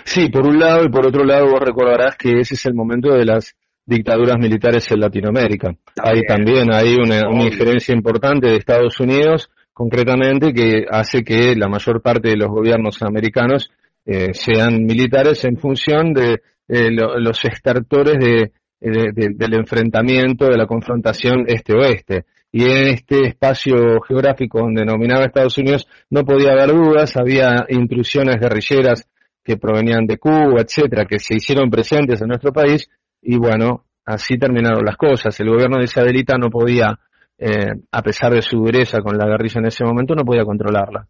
Sí, 0.03 0.30
por 0.30 0.45
un 0.45 0.59
lado, 0.59 0.86
y 0.86 0.89
por 0.89 1.05
otro 1.05 1.24
lado 1.24 1.49
vos 1.49 1.61
recordarás 1.61 2.15
que 2.17 2.39
ese 2.39 2.55
es 2.55 2.65
el 2.65 2.74
momento 2.74 3.13
de 3.13 3.26
las 3.26 3.55
dictaduras 3.86 4.38
militares 4.38 4.89
en 4.91 4.99
Latinoamérica. 4.99 5.76
Hay 6.01 6.22
también 6.24 6.74
hay 6.74 6.95
una, 6.95 7.22
diferencia 7.43 7.93
importante 7.93 8.47
de 8.47 8.57
Estados 8.57 8.99
Unidos, 8.99 9.49
concretamente, 9.74 10.53
que 10.53 10.86
hace 10.89 11.24
que 11.24 11.55
la 11.55 11.67
mayor 11.67 12.01
parte 12.01 12.30
de 12.30 12.38
los 12.38 12.49
gobiernos 12.49 13.01
americanos 13.01 13.72
eh, 14.05 14.34
sean 14.34 14.84
militares 14.86 15.43
en 15.45 15.57
función 15.57 16.13
de 16.13 16.41
eh, 16.67 16.89
los 16.91 17.43
extractores 17.45 18.17
de 18.19 18.51
del 18.82 19.53
enfrentamiento, 19.53 20.47
de 20.47 20.57
la 20.57 20.65
confrontación 20.65 21.45
este-oeste. 21.47 22.26
Y 22.51 22.63
en 22.63 22.88
este 22.88 23.28
espacio 23.28 24.01
geográfico 24.01 24.59
donde 24.59 24.82
denominaba 24.82 25.26
Estados 25.26 25.57
Unidos 25.57 25.88
no 26.09 26.26
podía 26.26 26.51
haber 26.51 26.69
dudas, 26.74 27.15
había 27.15 27.65
intrusiones 27.69 28.39
guerrilleras 28.39 29.07
que 29.44 29.58
provenían 29.58 30.06
de 30.06 30.18
Cuba, 30.18 30.62
etcétera, 30.62 31.06
que 31.06 31.20
se 31.20 31.36
hicieron 31.36 31.70
presentes 31.70 32.22
en 32.22 32.28
nuestro 32.28 32.52
país 32.52 32.89
y 33.22 33.38
bueno, 33.38 33.86
así 34.06 34.38
terminaron 34.38 34.86
las 34.86 34.98
cosas. 34.98 35.39
El 35.39 35.50
gobierno 35.50 35.78
de 35.78 35.86
Isabelita 35.86 36.38
no 36.38 36.50
podía, 36.50 36.98
eh, 37.38 37.74
a 37.92 38.02
pesar 38.02 38.34
de 38.34 38.42
su 38.42 38.58
dureza 38.58 39.02
con 39.02 39.18
la 39.18 39.26
guerrilla 39.26 39.60
en 39.60 39.68
ese 39.68 39.84
momento, 39.84 40.16
no 40.16 40.24
podía 40.24 40.44
controlarla. 40.44 41.08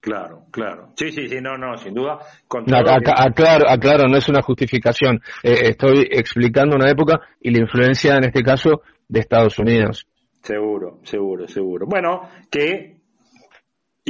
Claro, 0.00 0.46
claro. 0.50 0.92
Sí, 0.96 1.12
sí, 1.12 1.28
sí, 1.28 1.40
no, 1.42 1.58
no, 1.58 1.76
sin 1.76 1.92
duda. 1.92 2.18
aclaro, 2.48 3.68
aclaro, 3.68 4.08
no 4.08 4.16
es 4.16 4.28
una 4.30 4.40
justificación. 4.40 5.20
Eh, 5.42 5.68
estoy 5.68 6.08
explicando 6.10 6.74
una 6.74 6.90
época 6.90 7.20
y 7.38 7.50
la 7.50 7.58
influencia, 7.58 8.16
en 8.16 8.24
este 8.24 8.42
caso, 8.42 8.80
de 9.08 9.20
Estados 9.20 9.58
Unidos. 9.58 10.06
Seguro, 10.42 11.00
seguro, 11.02 11.46
seguro. 11.48 11.86
Bueno, 11.86 12.30
que 12.50 12.99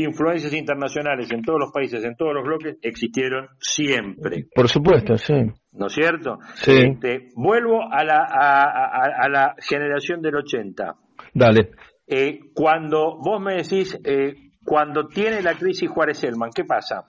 influencias 0.03 0.53
internacionales 0.53 1.31
en 1.31 1.43
todos 1.43 1.59
los 1.59 1.73
países, 1.73 2.05
en 2.05 2.17
todos 2.17 2.35
los 2.35 2.45
bloques, 2.45 2.77
existieron 2.83 3.49
siempre. 3.59 4.47
Por 4.55 4.69
supuesto, 4.69 5.17
sí. 5.17 5.35
¿No 5.73 5.87
es 5.87 5.93
cierto? 5.93 6.39
Sí. 6.55 6.73
Este, 6.73 7.29
vuelvo 7.37 7.83
a 7.91 8.05
la, 8.05 8.25
a, 8.25 9.29
la 9.29 9.55
generación 9.59 10.21
del 10.21 10.37
80. 10.37 10.95
Dale. 11.35 11.71
Eh, 12.07 12.41
cuando 12.55 13.17
vos 13.19 13.41
me 13.41 13.57
decís... 13.57 13.99
Eh, 14.05 14.35
cuando 14.65 15.09
tiene 15.09 15.43
la 15.43 15.55
crisis 15.55 15.89
Juárez 15.89 16.23
Elman, 16.25 16.51
¿qué 16.55 16.65
pasa? 16.65 17.05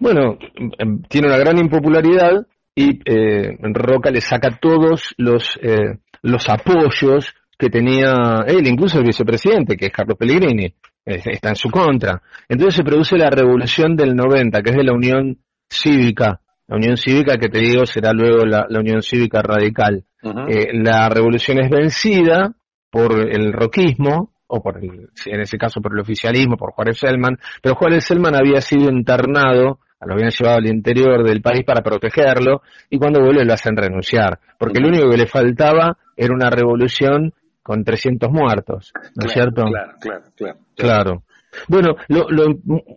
Bueno, 0.00 0.38
em, 0.78 1.02
tiene 1.02 1.26
una 1.26 1.38
gran 1.38 1.58
impopularidad 1.58 2.46
y 2.74 3.00
eh, 3.04 3.56
Roca 3.74 4.10
le 4.10 4.20
saca 4.20 4.58
todos 4.60 5.14
los, 5.16 5.58
eh, 5.62 5.98
los 6.22 6.48
apoyos 6.48 7.34
que 7.58 7.70
tenía 7.70 8.44
él, 8.46 8.66
incluso 8.68 8.98
el 8.98 9.04
vicepresidente, 9.04 9.76
que 9.76 9.86
es 9.86 9.92
Carlos 9.92 10.16
Pellegrini, 10.16 10.74
está 11.08 11.50
en 11.50 11.56
su 11.56 11.70
contra. 11.70 12.22
Entonces 12.48 12.76
se 12.76 12.84
produce 12.84 13.16
la 13.16 13.30
revolución 13.30 13.96
del 13.96 14.14
90, 14.14 14.62
que 14.62 14.70
es 14.70 14.76
de 14.76 14.84
la 14.84 14.92
Unión 14.92 15.38
Cívica, 15.68 16.40
la 16.68 16.76
Unión 16.76 16.96
Cívica 16.98 17.38
que 17.38 17.48
te 17.48 17.58
digo 17.58 17.86
será 17.86 18.12
luego 18.12 18.44
la, 18.44 18.66
Unión 18.78 19.02
Cívica 19.02 19.40
Radical. 19.42 20.04
Eh, 20.48 20.68
la 20.74 21.08
revolución 21.08 21.58
es 21.60 21.70
vencida 21.70 22.52
por 22.90 23.12
el 23.14 23.52
roquismo, 23.52 24.32
o 24.48 24.62
por 24.62 24.78
el, 24.78 25.08
en 25.26 25.40
ese 25.40 25.58
caso 25.58 25.80
por 25.80 25.92
el 25.92 26.00
oficialismo, 26.00 26.56
por 26.56 26.72
Juárez 26.72 26.98
Selman, 26.98 27.38
pero 27.62 27.74
Juárez 27.74 28.04
Selman 28.04 28.34
había 28.34 28.60
sido 28.60 28.90
internado, 28.90 29.80
lo 30.00 30.14
habían 30.14 30.30
llevado 30.30 30.58
al 30.58 30.66
interior 30.66 31.22
del 31.24 31.42
país 31.42 31.64
para 31.64 31.82
protegerlo, 31.82 32.62
y 32.90 32.98
cuando 32.98 33.20
vuelve 33.20 33.44
lo 33.44 33.52
hacen 33.52 33.76
renunciar, 33.76 34.38
porque 34.58 34.80
lo 34.80 34.88
único 34.88 35.08
que 35.10 35.18
le 35.18 35.26
faltaba 35.26 35.98
era 36.16 36.34
una 36.34 36.50
revolución 36.50 37.32
con 37.62 37.84
300 37.84 38.30
muertos, 38.30 38.92
¿no 39.14 39.26
es 39.26 39.32
cierto? 39.32 39.64
Claro, 39.64 39.92
claro, 40.00 40.24
claro. 40.34 40.58
Claro. 40.78 41.24
Bueno, 41.66 41.96
lo, 42.08 42.26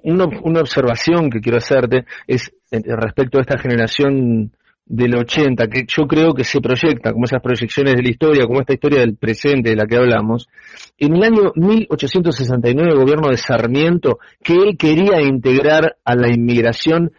una, 0.03 0.25
una 0.43 0.59
observación 0.61 1.29
que 1.29 1.39
quiero 1.39 1.57
hacerte 1.57 2.05
es 2.27 2.53
respecto 2.71 3.37
a 3.37 3.41
esta 3.41 3.57
generación 3.57 4.51
del 4.85 5.15
80, 5.15 5.67
que 5.67 5.85
yo 5.87 6.05
creo 6.05 6.33
que 6.33 6.43
se 6.43 6.59
proyecta 6.59 7.13
como 7.13 7.25
esas 7.25 7.41
proyecciones 7.41 7.95
de 7.95 8.03
la 8.03 8.09
historia, 8.09 8.45
como 8.45 8.59
esta 8.59 8.73
historia 8.73 8.99
del 8.99 9.15
presente 9.15 9.69
de 9.69 9.75
la 9.77 9.85
que 9.85 9.95
hablamos, 9.95 10.49
en 10.97 11.15
el 11.15 11.23
año 11.23 11.53
1869 11.55 12.91
el 12.91 12.99
gobierno 12.99 13.29
de 13.29 13.37
Sarmiento, 13.37 14.19
que 14.43 14.53
él 14.53 14.77
quería 14.77 15.21
integrar 15.21 15.97
a 16.03 16.15
la 16.15 16.29
inmigración 16.29 17.13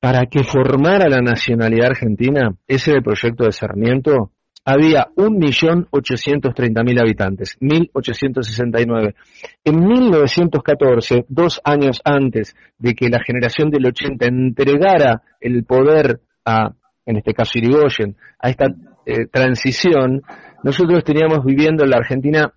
para 0.00 0.26
que 0.26 0.42
formara 0.42 1.08
la 1.08 1.20
nacionalidad 1.20 1.88
argentina, 1.88 2.54
ese 2.66 2.92
era 2.92 2.98
el 2.98 3.04
proyecto 3.04 3.44
de 3.44 3.52
Sarmiento, 3.52 4.30
había 4.66 5.06
1.830.000 5.16 7.00
habitantes, 7.00 7.56
1.869. 7.60 9.14
En 9.64 9.78
1914, 9.78 11.24
dos 11.28 11.60
años 11.64 12.02
antes 12.04 12.54
de 12.76 12.94
que 12.94 13.08
la 13.08 13.20
generación 13.24 13.70
del 13.70 13.86
80 13.86 14.26
entregara 14.26 15.22
el 15.40 15.64
poder 15.64 16.20
a 16.44 16.74
en 17.06 17.16
este 17.16 17.32
caso 17.32 17.58
Irigoyen, 17.58 18.16
a 18.38 18.50
esta 18.50 18.66
eh, 19.06 19.26
transición, 19.26 20.22
nosotros 20.62 21.04
teníamos 21.04 21.44
viviendo 21.44 21.84
en 21.84 21.90
la 21.90 21.98
Argentina 21.98 22.52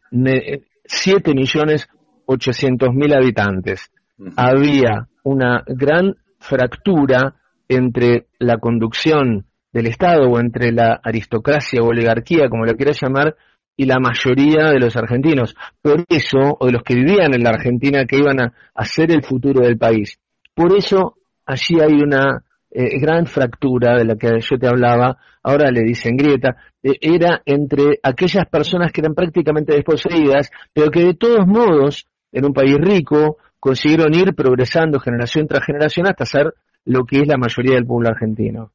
7 0.84 1.34
millones 1.36 1.88
800 2.26 2.90
mil 2.94 3.14
habitantes. 3.14 3.92
Había 4.36 5.08
una 5.24 5.64
gran 5.68 6.16
fractura 6.40 7.36
entre 7.68 8.26
la 8.40 8.58
conducción 8.58 9.46
del 9.72 9.88
Estado 9.88 10.30
o 10.30 10.40
entre 10.40 10.72
la 10.72 11.00
aristocracia 11.04 11.82
o 11.82 11.88
oligarquía, 11.88 12.50
como 12.50 12.66
lo 12.66 12.76
quieras 12.76 13.00
llamar, 13.02 13.36
y 13.76 13.86
la 13.86 14.00
mayoría 14.00 14.72
de 14.72 14.80
los 14.80 14.96
argentinos. 14.98 15.56
Por 15.82 16.04
eso, 16.10 16.58
o 16.60 16.66
de 16.66 16.74
los 16.74 16.84
que 16.84 16.96
vivían 16.96 17.34
en 17.34 17.44
la 17.44 17.52
Argentina, 17.52 18.06
que 18.06 18.18
iban 18.18 18.42
a 18.42 18.54
hacer 18.76 19.12
el 19.12 19.24
futuro 19.24 19.62
del 19.62 19.78
país. 19.78 20.20
Por 20.54 20.76
eso, 20.76 21.16
allí 21.46 21.80
hay 21.80 22.02
una 22.02 22.44
eh, 22.72 23.00
gran 23.00 23.26
fractura 23.26 23.98
de 23.98 24.06
la 24.06 24.16
que 24.16 24.40
yo 24.42 24.60
te 24.60 24.68
hablaba, 24.68 25.18
ahora 25.42 25.72
le 25.72 25.82
dicen 25.82 26.18
grieta, 26.18 26.58
eh, 26.84 26.98
era 27.00 27.42
entre 27.46 28.00
aquellas 28.04 28.46
personas 28.48 28.92
que 28.92 29.02
eran 29.02 29.16
prácticamente 29.16 29.74
desposeídas, 29.74 30.52
pero 30.74 30.92
que 30.92 31.04
de 31.04 31.14
todos 31.14 31.48
modos, 31.48 32.06
en 32.32 32.46
un 32.46 32.54
país 32.54 32.76
rico, 32.78 33.38
consiguieron 33.60 34.14
ir 34.14 34.36
progresando 34.36 35.00
generación 35.00 35.48
tras 35.48 35.66
generación 35.66 36.08
hasta 36.08 36.26
ser 36.26 36.54
lo 36.86 37.06
que 37.06 37.22
es 37.22 37.28
la 37.28 37.38
mayoría 37.38 37.76
del 37.76 37.86
pueblo 37.86 38.10
argentino. 38.10 38.72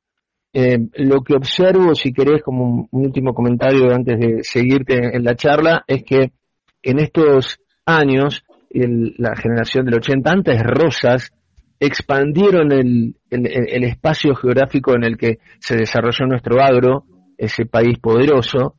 Eh, 0.56 0.78
lo 0.98 1.22
que 1.22 1.34
observo, 1.34 1.96
si 1.96 2.12
querés, 2.12 2.40
como 2.40 2.86
un, 2.88 3.04
último 3.06 3.34
comentario 3.34 3.92
antes 3.92 4.20
de 4.20 4.44
seguirte 4.44 5.16
en 5.16 5.24
la 5.24 5.34
charla, 5.34 5.82
es 5.88 6.04
que 6.04 6.30
en 6.80 7.00
estos 7.00 7.58
años, 7.84 8.44
la 8.70 9.34
generación 9.34 9.84
del 9.84 9.96
80, 9.96 10.30
antes 10.30 10.62
Rosas, 10.62 11.32
expandieron 11.80 12.70
el, 12.70 13.16
espacio 13.30 14.36
geográfico 14.36 14.94
en 14.94 15.02
el 15.02 15.16
que 15.16 15.38
se 15.58 15.76
desarrolló 15.76 16.26
nuestro 16.26 16.62
agro, 16.62 17.04
ese 17.36 17.66
país 17.66 17.98
poderoso, 17.98 18.76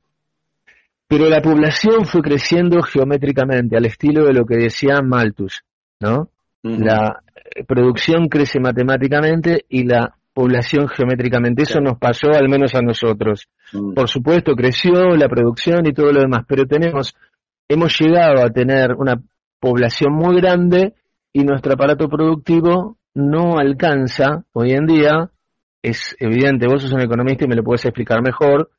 pero 1.10 1.30
la 1.30 1.42
población 1.42 2.06
fue 2.06 2.22
creciendo 2.22 2.82
geométricamente, 2.84 3.76
al 3.76 3.86
estilo 3.86 4.24
de 4.24 4.34
lo 4.34 4.46
que 4.46 4.56
decía 4.56 5.02
Malthus, 5.04 5.66
¿no? 6.00 6.30
La 6.64 7.22
producción 7.68 8.28
crece 8.30 8.60
matemáticamente 8.60 9.66
y 9.70 9.84
la 9.84 10.16
población 10.36 10.90
geométricamente. 10.90 11.64
Eso 11.64 11.80
nos 11.80 11.98
pasó 11.98 12.28
al 12.32 12.50
menos 12.50 12.76
a 12.76 12.82
nosotros. 12.82 13.48
Mm. 13.72 13.94
Por 13.94 14.10
supuesto, 14.10 14.54
creció 14.54 15.16
la 15.16 15.30
producción 15.30 15.88
y 15.88 15.94
todo 15.94 16.12
lo 16.12 16.20
demás, 16.20 16.44
pero 16.48 16.68
tenemos, 16.68 17.16
hemos 17.70 17.98
llegado 17.98 18.46
a 18.46 18.50
tener 18.50 18.94
una 18.98 19.16
población 19.60 20.14
muy 20.14 20.36
grande 20.42 20.94
y 21.34 21.44
nuestro 21.44 21.74
aparato 21.74 22.10
productivo 22.10 22.98
no 23.14 23.58
alcanza 23.58 24.44
hoy 24.52 24.72
en 24.72 24.86
día, 24.86 25.32
es 25.82 26.16
evidente, 26.20 26.68
vos 26.68 26.82
sos 26.82 26.92
un 26.92 27.02
economista 27.02 27.46
y 27.46 27.48
me 27.48 27.56
lo 27.56 27.64
puedes 27.64 27.86
explicar 27.86 28.22
mejor, 28.22 28.70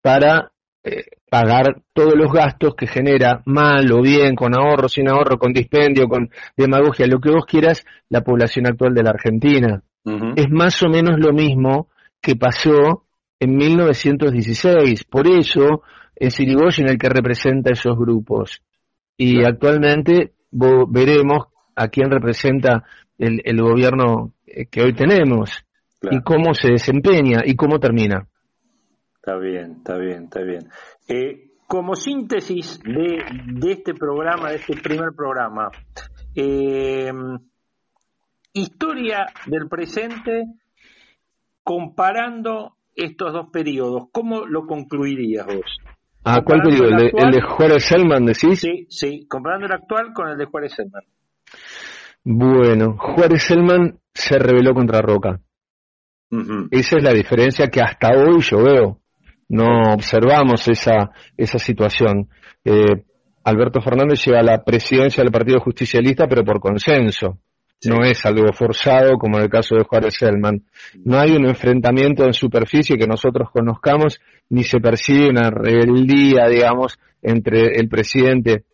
para 0.00 0.52
eh, 0.82 1.04
pagar 1.28 1.82
todos 1.92 2.14
los 2.14 2.32
gastos 2.32 2.74
que 2.76 2.86
genera 2.86 3.42
mal 3.44 3.92
o 3.92 4.00
bien, 4.00 4.34
con 4.34 4.54
ahorro, 4.56 4.88
sin 4.88 5.08
ahorro, 5.08 5.36
con 5.36 5.52
dispendio, 5.52 6.08
con 6.08 6.30
demagogia, 6.56 7.06
lo 7.06 7.20
que 7.20 7.30
vos 7.30 7.44
quieras, 7.44 7.84
la 8.08 8.22
población 8.22 8.66
actual 8.66 8.94
de 8.94 9.02
la 9.02 9.10
Argentina. 9.10 9.82
Es 10.04 10.50
más 10.50 10.82
o 10.82 10.88
menos 10.88 11.18
lo 11.18 11.32
mismo 11.32 11.88
que 12.20 12.36
pasó 12.36 13.04
en 13.40 13.56
1916. 13.56 15.04
Por 15.04 15.26
eso 15.26 15.82
es 16.14 16.38
Irigoyen 16.40 16.88
el 16.88 16.98
que 16.98 17.08
representa 17.08 17.72
esos 17.72 17.96
grupos. 17.96 18.62
Y 19.16 19.44
actualmente 19.44 20.32
veremos 20.50 21.46
a 21.74 21.88
quién 21.88 22.10
representa 22.10 22.84
el, 23.18 23.60
gobierno 23.60 24.32
eh, 24.46 24.66
que 24.66 24.82
hoy 24.82 24.92
tenemos 24.92 25.64
y 26.10 26.20
cómo 26.22 26.52
se 26.54 26.72
desempeña 26.72 27.40
y 27.44 27.54
cómo 27.56 27.78
termina. 27.78 28.26
Está 29.16 29.36
bien, 29.36 29.76
está 29.78 29.96
bien, 29.96 30.24
está 30.24 30.42
bien. 30.42 30.68
Eh, 31.08 31.52
como 31.66 31.94
síntesis 31.94 32.78
de, 32.82 33.24
de, 33.46 33.72
este 33.72 33.94
programa, 33.94 34.50
de 34.50 34.56
este 34.56 34.76
primer 34.76 35.12
programa, 35.16 35.70
eh, 36.34 37.10
historia 38.54 39.26
del 39.46 39.68
presente 39.68 40.44
comparando 41.62 42.76
estos 42.94 43.32
dos 43.32 43.48
periodos, 43.52 44.04
¿cómo 44.12 44.46
lo 44.46 44.66
concluirías 44.66 45.46
vos? 45.46 45.78
¿A 46.24 46.40
cuál 46.42 46.62
periodo? 46.62 46.88
¿El, 46.88 47.32
de, 47.32 47.42
Juárez 47.42 47.84
Selman 47.84 48.24
decís? 48.24 48.60
Sí, 48.60 48.86
sí, 48.88 49.26
comparando 49.28 49.66
el 49.66 49.72
actual 49.72 50.12
con 50.14 50.28
el 50.28 50.38
de 50.38 50.46
Juárez 50.46 50.72
Selman. 50.74 51.02
Bueno, 52.22 52.96
Juárez 52.98 53.42
Selman 53.42 53.98
se 54.14 54.38
rebeló 54.38 54.72
contra 54.72 55.02
Roca. 55.02 55.40
Esa 56.70 56.96
es 56.96 57.04
la 57.04 57.12
diferencia 57.12 57.68
que 57.68 57.80
hasta 57.80 58.08
hoy 58.16 58.40
yo 58.40 58.62
veo. 58.62 59.00
No 59.48 59.92
observamos 59.92 60.66
esa, 60.68 61.10
esa 61.36 61.58
situación. 61.58 62.28
Eh, 62.64 63.04
Alberto 63.44 63.80
Fernández 63.82 64.24
lleva 64.24 64.42
la 64.42 64.64
presidencia 64.64 65.22
del 65.22 65.30
Partido 65.32 65.60
Justicialista, 65.60 66.26
pero 66.26 66.44
por 66.44 66.60
consenso. 66.60 67.38
No 67.86 68.04
es 68.04 68.24
algo 68.24 68.52
forzado 68.52 69.16
como 69.18 69.38
en 69.38 69.44
el 69.44 69.50
caso 69.50 69.74
de 69.76 69.84
Juárez 69.84 70.14
Selman. 70.18 70.62
No 71.04 71.18
hay 71.18 71.32
un 71.32 71.46
enfrentamiento 71.46 72.24
en 72.24 72.32
superficie 72.32 72.96
que 72.96 73.06
nosotros 73.06 73.50
conozcamos, 73.50 74.20
ni 74.50 74.64
se 74.64 74.80
percibe 74.80 75.28
una 75.28 75.50
rebeldía, 75.50 76.46
digamos, 76.48 76.98
entre 77.22 77.76
el 77.76 77.88
presidente 77.88 78.64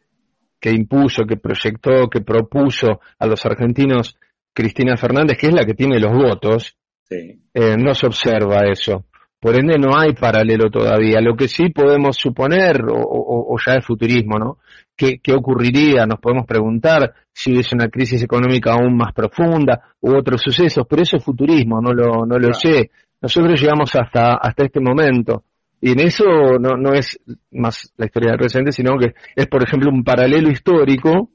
que 0.61 0.70
impuso, 0.70 1.24
que 1.24 1.36
proyectó, 1.36 2.08
que 2.11 2.20
propuso 2.20 3.00
a 3.18 3.26
los 3.26 3.44
argentinos 3.46 4.16
Cristina 4.52 4.96
Fernández, 4.96 5.38
que 5.38 5.46
es 5.46 5.54
la 5.54 5.64
que 5.64 5.74
tiene 5.74 5.98
los 5.98 6.12
votos, 6.12 6.76
eh, 7.08 7.76
no 7.78 7.94
se 7.94 8.06
observa 8.06 8.66
eso. 8.70 9.06
Por 9.41 9.59
ende 9.59 9.78
no 9.78 9.99
hay 9.99 10.12
paralelo 10.12 10.70
todavía. 10.70 11.20
Lo 11.22 11.34
que 11.34 11.49
sí 11.49 11.70
podemos 11.70 12.16
suponer, 12.16 12.82
o, 12.93 13.57
ya 13.64 13.76
es 13.76 13.86
futurismo, 13.86 14.38
¿no? 14.38 14.59
¿Qué, 14.95 15.18
ocurriría? 15.34 16.05
Nos 16.05 16.20
podemos 16.20 16.47
preguntar 16.47 17.14
si 17.32 17.53
hubiese 17.53 17.74
una 17.74 17.88
crisis 17.88 18.22
económica 18.22 18.74
aún 18.74 18.95
más 18.99 19.14
profunda 19.14 19.95
u 20.01 20.14
otros 20.14 20.43
sucesos, 20.43 20.84
pero 20.86 21.03
eso 21.03 21.16
es 21.16 21.24
futurismo, 21.24 21.80
no 21.80 21.95
lo, 21.95 22.26
no 22.26 22.38
lo 22.38 22.53
sé. 22.53 22.91
Nosotros 23.22 23.59
llegamos 23.59 23.95
hasta, 23.97 24.34
hasta 24.34 24.64
este 24.64 24.80
momento. 24.80 25.45
Y 25.80 25.93
en 25.93 26.01
eso 26.01 26.24
no, 26.61 26.76
no 26.76 26.93
es 26.93 27.18
más 27.53 27.95
la 27.97 28.05
historia 28.05 28.32
del 28.32 28.41
presente, 28.41 28.72
sino 28.72 28.99
que 28.99 29.14
es, 29.34 29.47
por 29.47 29.62
ejemplo, 29.62 29.91
un 29.91 30.05
paralelo 30.05 30.51
histórico 30.51 31.30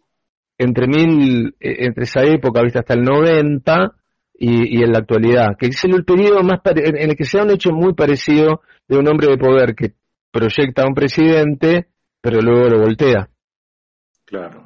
entre 0.60 0.88
mil, 0.88 1.56
eh, 1.60 1.78
entre 1.80 2.04
esa 2.04 2.22
época, 2.22 2.62
vista 2.62 2.80
hasta 2.80 2.94
el 2.94 3.02
90 3.02 3.96
y, 4.38 4.84
en 4.84 4.92
la 4.92 5.00
actualidad, 5.00 5.56
que 5.58 5.68
es 5.68 5.84
el 5.86 6.04
periodo 6.04 6.44
más 6.44 6.60
en 6.66 7.10
el 7.10 7.16
que 7.16 7.24
se 7.24 7.40
ha 7.40 7.44
un 7.44 7.52
hecho 7.52 7.72
muy 7.72 7.94
parecido 7.94 8.62
de 8.88 8.98
un 8.98 9.08
hombre 9.08 9.28
de 9.28 9.38
poder 9.38 9.76
que 9.76 9.94
proyecta 10.32 10.84
a 10.84 10.88
un 10.88 10.94
presidente, 10.94 11.88
pero 12.22 12.42
luego 12.42 12.70
lo 12.70 12.80
voltea. 12.82 13.30
Claro. 14.26 14.66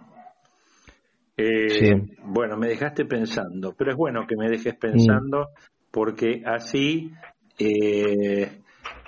Eh, 1.37 1.93
bueno, 2.23 2.57
me 2.57 2.67
dejaste 2.67 3.05
pensando, 3.05 3.75
pero 3.77 3.91
es 3.91 3.97
bueno 3.97 4.25
que 4.27 4.35
me 4.35 4.49
dejes 4.49 4.75
pensando 4.75 5.49
porque 5.91 6.41
así 6.45 7.11
eh, 7.59 8.61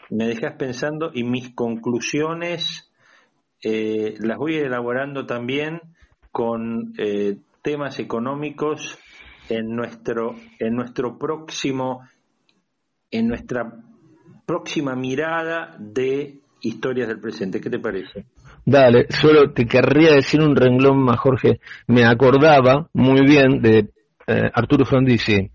me 0.09 0.27
dejas 0.27 0.53
pensando 0.57 1.11
y 1.13 1.23
mis 1.23 1.53
conclusiones 1.55 2.91
eh, 3.63 4.15
las 4.19 4.37
voy 4.37 4.55
elaborando 4.55 5.25
también 5.25 5.81
con 6.31 6.93
eh, 6.97 7.37
temas 7.61 7.99
económicos 7.99 8.97
en 9.51 9.75
nuestro 9.75 10.35
en 10.59 10.75
nuestro 10.75 11.17
próximo 11.17 12.01
en 13.09 13.27
nuestra 13.27 13.71
próxima 14.45 14.95
mirada 14.95 15.75
de 15.77 16.39
historias 16.61 17.07
del 17.07 17.19
presente. 17.19 17.59
¿Qué 17.59 17.69
te 17.69 17.79
parece? 17.79 18.25
Dale, 18.65 19.07
solo 19.09 19.51
te 19.51 19.65
querría 19.65 20.13
decir 20.13 20.41
un 20.41 20.55
renglón 20.55 21.03
más, 21.03 21.19
Jorge. 21.19 21.59
Me 21.87 22.05
acordaba 22.05 22.87
muy 22.93 23.25
bien 23.25 23.61
de 23.61 23.89
eh, 24.27 24.49
Arturo 24.53 24.85
Frondizi, 24.85 25.51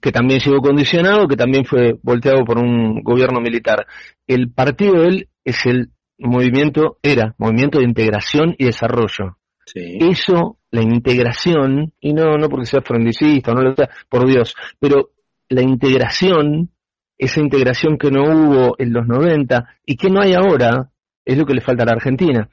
que 0.00 0.12
también 0.12 0.40
llegó 0.40 0.60
condicionado, 0.60 1.26
que 1.26 1.36
también 1.36 1.64
fue 1.64 1.98
volteado 2.02 2.44
por 2.44 2.58
un 2.58 3.02
gobierno 3.02 3.40
militar. 3.40 3.86
El 4.26 4.50
partido 4.52 5.02
de 5.02 5.08
él 5.08 5.28
es 5.44 5.66
el 5.66 5.90
movimiento, 6.18 6.98
era 7.02 7.34
movimiento 7.38 7.78
de 7.78 7.84
integración 7.84 8.54
y 8.56 8.66
desarrollo. 8.66 9.36
Eso, 9.74 10.58
la 10.74 10.82
integración, 10.82 11.92
y 12.00 12.12
no, 12.12 12.36
no 12.36 12.48
porque 12.48 12.66
sea 12.66 12.82
frondicista, 12.82 13.54
no 13.54 13.62
lo 13.62 13.76
sea, 13.76 13.88
por 14.08 14.26
Dios, 14.26 14.56
pero 14.80 15.10
la 15.48 15.62
integración, 15.62 16.70
esa 17.16 17.40
integración 17.40 17.96
que 17.96 18.10
no 18.10 18.24
hubo 18.24 18.74
en 18.76 18.92
los 18.92 19.06
90 19.06 19.68
y 19.86 19.96
que 19.96 20.10
no 20.10 20.20
hay 20.20 20.34
ahora, 20.34 20.90
es 21.24 21.38
lo 21.38 21.46
que 21.46 21.54
le 21.54 21.60
falta 21.60 21.84
a 21.84 21.86
la 21.86 21.92
Argentina. 21.92 22.48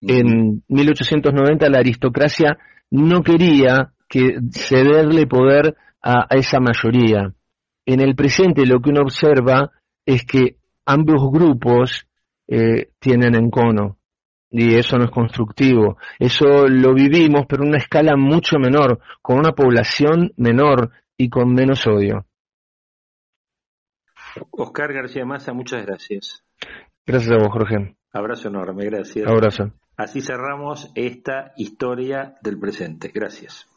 En 0.00 0.64
1890 0.66 1.70
la 1.70 1.78
aristocracia 1.78 2.58
no 2.90 3.22
quería 3.22 3.92
que 4.08 4.38
cederle 4.50 5.28
poder 5.28 5.76
a, 6.02 6.26
esa 6.30 6.58
mayoría. 6.58 7.32
En 7.86 8.00
el 8.00 8.16
presente 8.16 8.66
lo 8.66 8.80
que 8.80 8.90
uno 8.90 9.02
observa 9.02 9.70
es 10.04 10.24
que 10.24 10.56
ambos 10.86 11.30
grupos 11.30 12.08
eh, 12.48 12.88
tienen 12.98 13.36
encono 13.36 13.99
y 14.50 14.74
eso 14.76 14.98
no 14.98 15.04
es 15.04 15.10
constructivo. 15.10 15.96
Eso 16.18 16.66
lo 16.68 16.94
vivimos, 16.94 17.46
pero 17.48 17.62
en 17.62 17.70
una 17.70 17.78
escala 17.78 18.16
mucho 18.16 18.58
menor, 18.58 19.00
con 19.22 19.38
una 19.38 19.52
población 19.52 20.32
menor 20.36 20.90
y 21.16 21.28
con 21.28 21.54
menos 21.54 21.86
odio. 21.86 22.26
Oscar 24.50 24.92
García 24.92 25.24
Massa, 25.24 25.52
muchas 25.52 25.84
gracias. 25.84 26.44
Gracias 27.06 27.32
a 27.32 27.38
vos, 27.38 27.52
Jorge. 27.52 27.96
Abrazo 28.12 28.48
enorme, 28.48 28.84
gracias. 28.86 29.26
Abrazo. 29.26 29.72
Así 29.96 30.20
cerramos 30.20 30.90
esta 30.94 31.52
historia 31.56 32.34
del 32.42 32.58
presente. 32.58 33.10
Gracias. 33.14 33.69